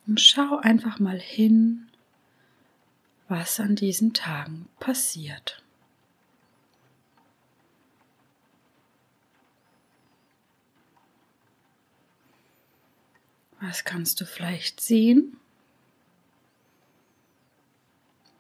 Und 0.07 0.21
schau 0.21 0.57
einfach 0.57 0.99
mal 0.99 1.19
hin, 1.19 1.88
was 3.27 3.60
an 3.60 3.75
diesen 3.75 4.13
Tagen 4.13 4.69
passiert. 4.79 5.62
Was 13.60 13.84
kannst 13.84 14.22
du 14.22 14.26
vielleicht 14.26 14.82
sehen? 14.82 15.39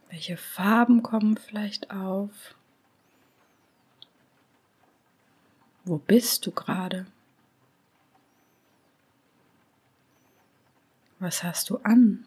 Welche 0.09 0.37
Farben 0.37 1.03
kommen 1.03 1.37
vielleicht 1.37 1.91
auf? 1.91 2.55
Wo 5.85 5.97
bist 5.97 6.45
du 6.45 6.51
gerade? 6.51 7.07
Was 11.19 11.43
hast 11.43 11.69
du 11.69 11.77
an? 11.77 12.25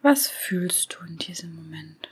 Was 0.00 0.26
fühlst 0.26 0.94
du 0.94 1.04
in 1.04 1.16
diesem 1.18 1.54
Moment? 1.54 2.11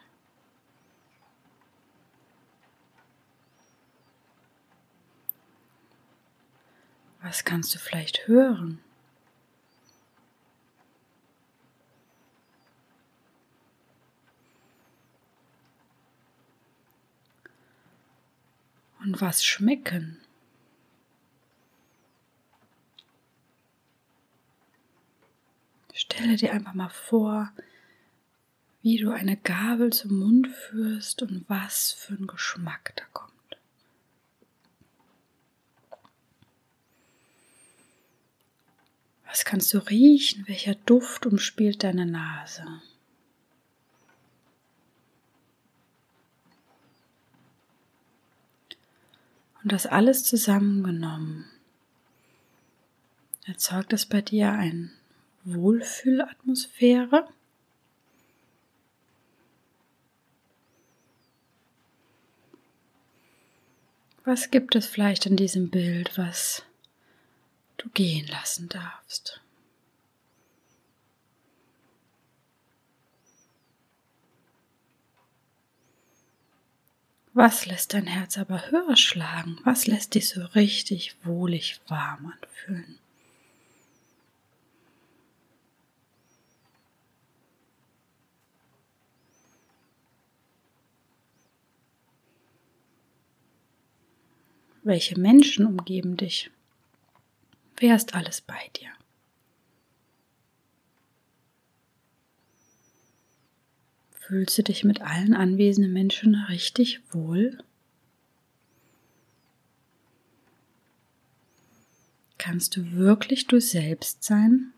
Was 7.30 7.44
kannst 7.44 7.72
du 7.72 7.78
vielleicht 7.78 8.26
hören? 8.26 8.80
Und 18.98 19.20
was 19.20 19.44
schmecken? 19.44 20.20
Stelle 25.94 26.34
dir 26.34 26.52
einfach 26.52 26.74
mal 26.74 26.88
vor, 26.88 27.52
wie 28.82 28.98
du 28.98 29.12
eine 29.12 29.36
Gabel 29.36 29.92
zum 29.92 30.18
Mund 30.18 30.48
führst 30.48 31.22
und 31.22 31.44
was 31.46 31.92
für 31.92 32.14
ein 32.14 32.26
Geschmack 32.26 32.92
da 32.96 33.04
kommt. 33.12 33.39
Was 39.30 39.44
kannst 39.44 39.72
du 39.72 39.78
riechen? 39.78 40.46
Welcher 40.48 40.74
Duft 40.74 41.24
umspielt 41.24 41.84
deine 41.84 42.04
Nase? 42.04 42.64
Und 49.62 49.70
das 49.72 49.86
alles 49.86 50.24
zusammengenommen 50.24 51.44
erzeugt 53.46 53.92
es 53.92 54.06
bei 54.06 54.20
dir 54.20 54.52
eine 54.52 54.90
Wohlfühlatmosphäre. 55.44 57.28
Was 64.24 64.50
gibt 64.50 64.74
es 64.76 64.86
vielleicht 64.86 65.26
in 65.26 65.36
diesem 65.36 65.70
Bild, 65.70 66.16
was 66.18 66.64
du 67.80 67.88
gehen 67.90 68.26
lassen 68.28 68.68
darfst. 68.68 69.40
Was 77.32 77.64
lässt 77.64 77.94
dein 77.94 78.06
Herz 78.06 78.36
aber 78.38 78.70
höher 78.70 78.96
schlagen? 78.96 79.58
Was 79.64 79.86
lässt 79.86 80.14
dich 80.14 80.28
so 80.28 80.42
richtig 80.54 81.16
wohlig 81.24 81.80
warm 81.88 82.34
anfühlen? 82.40 82.98
Welche 94.82 95.18
Menschen 95.18 95.66
umgeben 95.66 96.16
dich? 96.16 96.50
Wer 97.80 97.96
ist 97.96 98.14
alles 98.14 98.42
bei 98.42 98.60
dir? 98.76 98.90
Fühlst 104.12 104.58
du 104.58 104.62
dich 104.62 104.84
mit 104.84 105.00
allen 105.00 105.32
anwesenden 105.32 105.94
Menschen 105.94 106.34
richtig 106.34 107.00
wohl? 107.10 107.56
Kannst 112.36 112.76
du 112.76 112.92
wirklich 112.92 113.46
du 113.46 113.62
selbst 113.62 114.24
sein? 114.24 114.74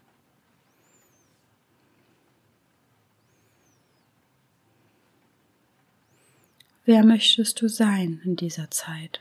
Wer 6.85 7.05
möchtest 7.05 7.61
du 7.61 7.69
sein 7.69 8.21
in 8.25 8.37
dieser 8.37 8.71
Zeit? 8.71 9.21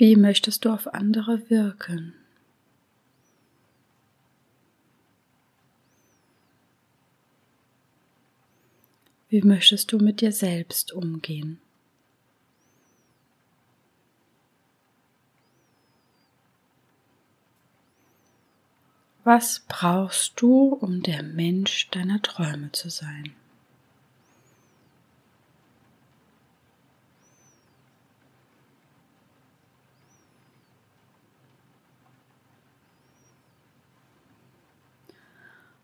Wie 0.00 0.16
möchtest 0.16 0.64
du 0.64 0.70
auf 0.70 0.94
andere 0.94 1.50
wirken? 1.50 2.14
Wie 9.28 9.42
möchtest 9.42 9.92
du 9.92 9.98
mit 9.98 10.22
dir 10.22 10.32
selbst 10.32 10.90
umgehen? 10.90 11.60
Was 19.24 19.66
brauchst 19.68 20.40
du, 20.40 20.68
um 20.68 21.02
der 21.02 21.22
Mensch 21.22 21.90
deiner 21.90 22.22
Träume 22.22 22.72
zu 22.72 22.88
sein? 22.88 23.34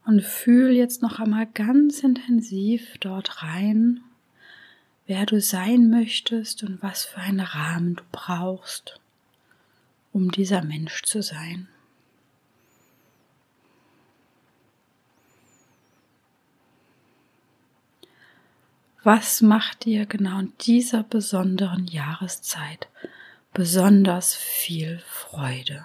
Und 0.07 0.23
fühl 0.23 0.71
jetzt 0.71 1.03
noch 1.03 1.19
einmal 1.19 1.47
ganz 1.47 2.05
intensiv 2.05 2.97
dort 2.99 3.42
rein, 3.42 4.03
wer 5.09 5.27
du 5.27 5.40
sein 5.40 5.90
möchtest 5.90 6.62
und 6.62 6.81
was 6.81 7.05
für 7.05 7.19
einen 7.19 7.40
Rahmen 7.40 7.97
du 7.97 8.05
brauchst, 8.12 9.01
um 10.12 10.31
dieser 10.31 10.62
Mensch 10.62 11.03
zu 11.03 11.23
sein. 11.23 11.66
Was 19.03 19.42
macht 19.42 19.87
dir 19.87 20.07
genau 20.07 20.38
in 20.38 20.53
dieser 20.61 21.03
besonderen 21.03 21.88
Jahreszeit 21.88 22.88
besonders 23.53 24.35
viel 24.35 25.01
Freude? 25.09 25.85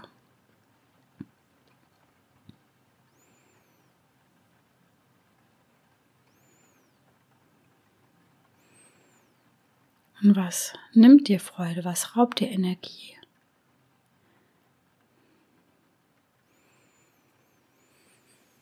Und 10.23 10.35
was 10.35 10.73
nimmt 10.93 11.27
dir 11.27 11.39
Freude? 11.39 11.83
Was 11.83 12.15
raubt 12.15 12.39
dir 12.39 12.49
Energie? 12.49 13.17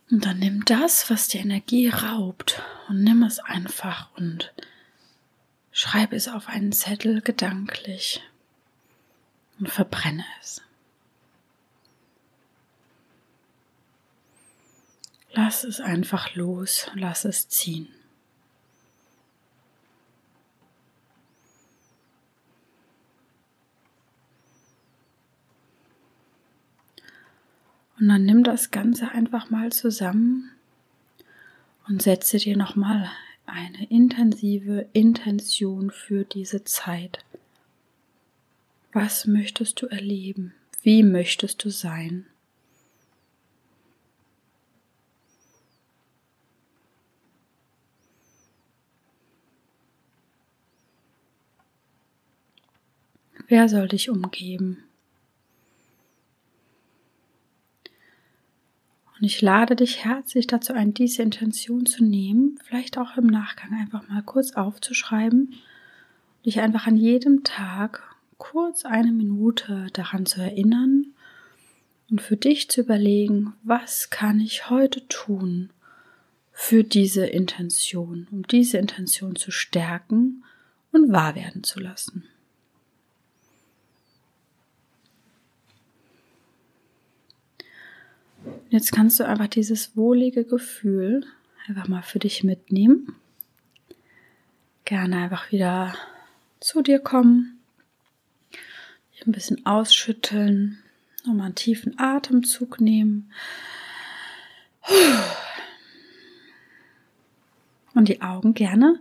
Und 0.09 0.25
dann 0.25 0.39
nimm 0.39 0.65
das, 0.65 1.09
was 1.09 1.27
dir 1.27 1.41
Energie 1.41 1.87
raubt, 1.89 2.63
und 2.87 3.03
nimm 3.03 3.21
es 3.21 3.39
einfach 3.39 4.09
und 4.15 4.51
schreibe 5.71 6.15
es 6.15 6.27
auf 6.27 6.47
einen 6.47 6.71
Zettel 6.71 7.21
gedanklich 7.21 8.21
und 9.59 9.69
verbrenne 9.69 10.25
es. 10.41 10.63
Lass 15.33 15.63
es 15.63 15.79
einfach 15.79 16.33
los, 16.33 16.89
lass 16.95 17.25
es 17.25 17.47
ziehen. 17.47 17.98
Und 27.99 28.07
dann 28.07 28.23
nimm 28.23 28.43
das 28.43 28.71
Ganze 28.71 29.11
einfach 29.11 29.49
mal 29.49 29.71
zusammen 29.73 30.51
und 31.87 32.01
setze 32.01 32.37
dir 32.37 32.55
nochmal 32.55 33.09
eine 33.45 33.89
intensive 33.89 34.87
Intention 34.93 35.91
für 35.91 36.23
diese 36.23 36.63
Zeit. 36.63 37.19
Was 38.93 39.27
möchtest 39.27 39.81
du 39.81 39.87
erleben? 39.87 40.53
Wie 40.81 41.03
möchtest 41.03 41.63
du 41.65 41.69
sein? 41.69 42.25
Wer 53.47 53.67
soll 53.67 53.87
dich 53.87 54.09
umgeben? 54.09 54.88
Und 59.19 59.25
ich 59.25 59.41
lade 59.41 59.75
dich 59.75 60.05
herzlich 60.05 60.47
dazu 60.47 60.71
ein, 60.71 60.93
diese 60.93 61.23
Intention 61.23 61.85
zu 61.85 62.05
nehmen, 62.05 62.57
vielleicht 62.63 62.97
auch 62.97 63.17
im 63.17 63.27
Nachgang 63.27 63.73
einfach 63.73 64.07
mal 64.07 64.23
kurz 64.23 64.53
aufzuschreiben, 64.53 65.55
dich 66.45 66.61
einfach 66.61 66.87
an 66.87 66.95
jedem 66.95 67.43
Tag 67.43 68.01
kurz 68.37 68.85
eine 68.85 69.11
Minute 69.11 69.87
daran 69.91 70.25
zu 70.25 70.41
erinnern 70.41 71.07
und 72.09 72.21
für 72.21 72.37
dich 72.37 72.69
zu 72.69 72.81
überlegen, 72.81 73.53
was 73.63 74.09
kann 74.09 74.39
ich 74.39 74.69
heute 74.69 75.05
tun 75.09 75.71
für 76.53 76.85
diese 76.85 77.25
Intention, 77.25 78.27
um 78.31 78.43
diese 78.43 78.77
Intention 78.77 79.35
zu 79.35 79.51
stärken 79.51 80.45
und 80.93 81.11
wahr 81.11 81.35
werden 81.35 81.63
zu 81.63 81.81
lassen. 81.81 82.23
Jetzt 88.69 88.91
kannst 88.91 89.19
du 89.19 89.25
einfach 89.25 89.47
dieses 89.47 89.97
wohlige 89.97 90.45
Gefühl 90.45 91.25
einfach 91.67 91.87
mal 91.87 92.03
für 92.03 92.19
dich 92.19 92.43
mitnehmen. 92.43 93.15
Gerne 94.85 95.23
einfach 95.23 95.51
wieder 95.51 95.95
zu 96.59 96.83
dir 96.83 96.99
kommen, 96.99 97.59
dich 99.11 99.25
ein 99.25 99.31
bisschen 99.31 99.65
ausschütteln, 99.65 100.77
nochmal 101.25 101.47
einen 101.47 101.55
tiefen 101.55 101.97
Atemzug 101.97 102.79
nehmen. 102.79 103.31
Und 107.95 108.07
die 108.07 108.21
Augen 108.21 108.53
gerne 108.53 108.99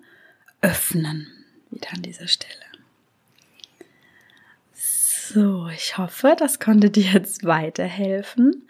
öffnen, 0.62 1.26
wieder 1.70 1.92
an 1.92 2.02
dieser 2.02 2.26
Stelle. 2.26 2.54
So, 4.72 5.68
ich 5.68 5.98
hoffe, 5.98 6.35
das 6.38 6.59
konnte 6.59 6.88
dir 6.88 7.12
jetzt 7.12 7.44
weiterhelfen 7.44 8.66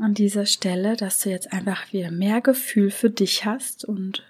an 0.00 0.14
dieser 0.14 0.46
Stelle, 0.46 0.96
dass 0.96 1.20
du 1.20 1.30
jetzt 1.30 1.52
einfach 1.52 1.92
wieder 1.92 2.10
mehr 2.10 2.40
Gefühl 2.40 2.90
für 2.90 3.10
dich 3.10 3.44
hast 3.44 3.84
und 3.84 4.22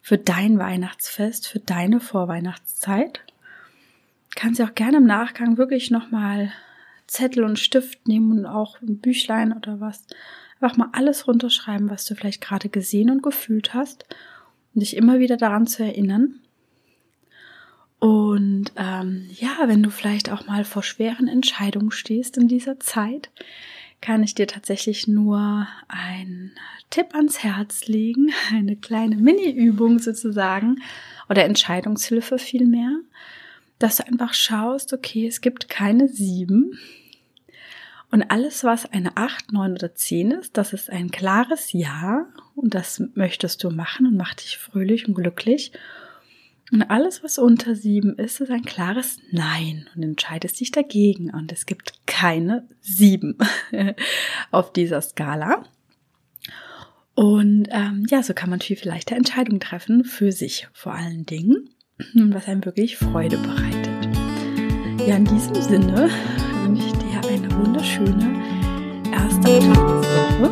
für 0.00 0.18
dein 0.18 0.58
Weihnachtsfest, 0.58 1.48
für 1.48 1.60
deine 1.60 2.00
Vorweihnachtszeit. 2.00 3.20
Kannst 4.34 4.60
du 4.60 4.64
auch 4.64 4.74
gerne 4.74 4.98
im 4.98 5.06
Nachgang 5.06 5.56
wirklich 5.56 5.90
nochmal 5.90 6.52
Zettel 7.06 7.44
und 7.44 7.58
Stift 7.58 8.06
nehmen 8.08 8.38
und 8.38 8.46
auch 8.46 8.80
ein 8.82 8.98
Büchlein 8.98 9.52
oder 9.52 9.80
was. 9.80 10.06
Einfach 10.60 10.76
mal 10.76 10.88
alles 10.92 11.26
runterschreiben, 11.26 11.90
was 11.90 12.04
du 12.04 12.14
vielleicht 12.14 12.40
gerade 12.40 12.68
gesehen 12.68 13.10
und 13.10 13.22
gefühlt 13.22 13.74
hast 13.74 14.06
und 14.74 14.80
dich 14.80 14.96
immer 14.96 15.18
wieder 15.18 15.36
daran 15.36 15.66
zu 15.66 15.84
erinnern. 15.84 16.40
Und 17.98 18.72
ähm, 18.76 19.30
ja, 19.32 19.56
wenn 19.66 19.82
du 19.82 19.90
vielleicht 19.90 20.30
auch 20.30 20.46
mal 20.46 20.64
vor 20.64 20.82
schweren 20.82 21.28
Entscheidungen 21.28 21.90
stehst 21.90 22.36
in 22.36 22.48
dieser 22.48 22.78
Zeit, 22.78 23.30
kann 24.04 24.22
ich 24.22 24.34
dir 24.34 24.46
tatsächlich 24.46 25.08
nur 25.08 25.66
einen 25.88 26.52
Tipp 26.90 27.14
ans 27.14 27.42
Herz 27.42 27.86
legen, 27.86 28.32
eine 28.52 28.76
kleine 28.76 29.16
Mini-Übung 29.16 29.98
sozusagen 29.98 30.82
oder 31.30 31.44
Entscheidungshilfe 31.44 32.38
vielmehr, 32.38 32.98
dass 33.78 33.96
du 33.96 34.06
einfach 34.06 34.34
schaust, 34.34 34.92
okay, 34.92 35.26
es 35.26 35.40
gibt 35.40 35.70
keine 35.70 36.08
sieben. 36.08 36.78
Und 38.10 38.30
alles, 38.30 38.62
was 38.62 38.92
eine 38.92 39.16
acht, 39.16 39.52
neun 39.52 39.72
oder 39.72 39.94
zehn 39.94 40.32
ist, 40.32 40.58
das 40.58 40.74
ist 40.74 40.90
ein 40.90 41.10
klares 41.10 41.72
Ja 41.72 42.26
und 42.54 42.74
das 42.74 43.02
möchtest 43.14 43.64
du 43.64 43.70
machen 43.70 44.06
und 44.06 44.18
macht 44.18 44.44
dich 44.44 44.58
fröhlich 44.58 45.08
und 45.08 45.14
glücklich. 45.14 45.72
Und 46.74 46.82
alles, 46.90 47.22
was 47.22 47.38
unter 47.38 47.76
sieben 47.76 48.18
ist, 48.18 48.40
ist 48.40 48.50
ein 48.50 48.64
klares 48.64 49.18
Nein 49.30 49.88
und 49.94 50.02
entscheidest 50.02 50.58
dich 50.58 50.72
dagegen. 50.72 51.30
Und 51.32 51.52
es 51.52 51.66
gibt 51.66 52.04
keine 52.04 52.68
sieben 52.80 53.38
auf 54.50 54.72
dieser 54.72 55.00
Skala. 55.00 55.62
Und 57.14 57.68
ähm, 57.70 58.04
ja, 58.10 58.24
so 58.24 58.34
kann 58.34 58.50
man 58.50 58.60
viel, 58.60 58.74
viel 58.74 58.88
leichter 58.88 59.14
Entscheidungen 59.14 59.60
treffen 59.60 60.02
für 60.02 60.32
sich 60.32 60.66
vor 60.72 60.94
allen 60.94 61.24
Dingen, 61.26 61.70
was 62.12 62.48
einem 62.48 62.64
wirklich 62.64 62.96
Freude 62.96 63.38
bereitet. 63.38 64.08
Ja, 65.06 65.14
in 65.14 65.26
diesem 65.26 65.54
Sinne 65.54 66.10
wünsche 66.64 66.88
ich 66.88 66.92
dir 66.94 67.28
eine 67.30 67.52
wunderschöne 67.52 68.42
erste 69.12 69.58
Adventswoche 69.58 70.50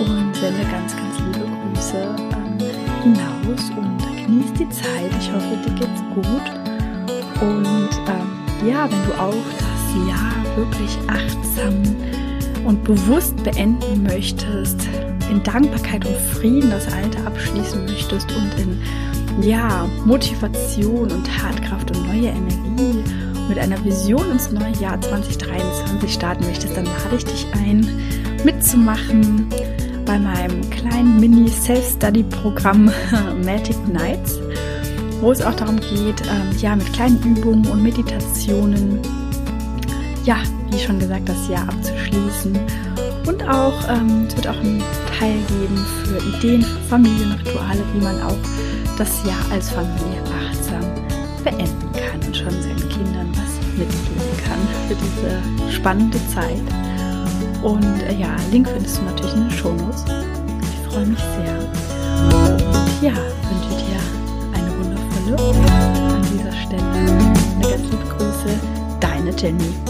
und 0.00 0.34
sende 0.34 0.62
ganz, 0.68 0.96
ganz 0.96 1.16
liebe 1.20 1.46
Grüße 1.46 2.16
ähm, 2.32 2.58
hinaus 3.04 3.70
und 3.76 4.07
genieß 4.28 4.52
die 4.52 4.68
Zeit. 4.68 5.10
Ich 5.18 5.32
hoffe, 5.32 5.56
dir 5.64 5.74
geht's 5.74 6.02
gut. 6.14 7.40
Und 7.40 7.88
ähm, 8.06 8.68
ja, 8.68 8.88
wenn 8.90 9.06
du 9.06 9.12
auch 9.18 9.34
das 9.58 10.06
Jahr 10.06 10.56
wirklich 10.56 10.98
achtsam 11.06 11.82
und 12.64 12.84
bewusst 12.84 13.42
beenden 13.42 14.02
möchtest, 14.02 14.86
in 15.30 15.42
Dankbarkeit 15.42 16.06
und 16.06 16.16
Frieden 16.16 16.70
das 16.70 16.92
Alte 16.92 17.24
abschließen 17.26 17.84
möchtest 17.86 18.30
und 18.32 18.60
in 18.60 19.42
ja, 19.42 19.88
Motivation 20.04 21.10
und 21.10 21.26
Tatkraft 21.26 21.96
und 21.96 22.06
neue 22.08 22.28
Energie 22.28 23.04
mit 23.48 23.58
einer 23.58 23.82
Vision 23.84 24.30
ins 24.32 24.50
neue 24.50 24.72
Jahr 24.80 25.00
2023 25.00 26.12
starten 26.12 26.44
möchtest, 26.44 26.76
dann 26.76 26.84
lade 26.84 27.16
ich 27.16 27.24
dich 27.24 27.46
ein, 27.54 27.86
mitzumachen 28.44 29.48
bei 30.08 30.18
meinem 30.18 30.68
kleinen 30.70 31.20
Mini-Self-Study-Programm 31.20 32.86
Magic 33.44 33.76
Nights, 33.92 34.38
wo 35.20 35.32
es 35.32 35.42
auch 35.42 35.54
darum 35.54 35.78
geht, 35.78 36.22
ähm, 36.22 36.58
ja, 36.58 36.74
mit 36.74 36.90
kleinen 36.94 37.22
Übungen 37.22 37.66
und 37.66 37.82
Meditationen, 37.82 39.00
ja, 40.24 40.38
wie 40.70 40.78
schon 40.78 40.98
gesagt, 40.98 41.28
das 41.28 41.46
Jahr 41.50 41.68
abzuschließen. 41.68 42.58
Und 43.26 43.46
auch, 43.50 43.74
ähm, 43.90 44.24
es 44.26 44.34
wird 44.34 44.48
auch 44.48 44.58
einen 44.58 44.82
Teil 45.18 45.36
geben 45.46 45.76
für 46.04 46.38
Ideen 46.38 46.62
für 46.62 46.80
Familienrituale, 46.88 47.84
wie 47.92 48.00
man 48.00 48.22
auch 48.22 48.38
das 48.96 49.22
Jahr 49.26 49.44
als 49.52 49.68
Familie 49.68 50.22
achtsam 50.48 50.84
beenden 51.44 51.92
kann 51.92 52.26
und 52.26 52.34
schon 52.34 52.62
seinen 52.62 52.88
Kindern 52.88 53.30
was 53.32 53.76
mitgeben 53.76 54.38
kann 54.42 54.58
für 54.88 54.94
diese 54.94 55.76
spannende 55.76 56.18
Zeit. 56.28 56.87
Und 57.62 58.02
äh, 58.02 58.14
ja, 58.14 58.36
Link 58.50 58.68
findest 58.68 58.98
du 58.98 59.02
natürlich 59.02 59.34
in 59.34 59.48
den 59.48 59.50
Shownotes. 59.50 60.04
Ich 60.62 60.92
freue 60.92 61.06
mich 61.06 61.18
sehr. 61.18 61.58
Und 62.24 62.62
ja, 63.02 63.12
wünsche 63.12 63.84
dir 63.84 64.00
eine 64.54 64.70
wundervolle 64.78 66.14
an 66.14 66.22
dieser 66.32 66.52
Stelle. 66.52 66.82
Eine 66.82 67.68
ganz 67.68 67.82
liebe 67.90 68.04
Grüße, 68.16 68.58
deine 69.00 69.30
Jenny. 69.36 69.87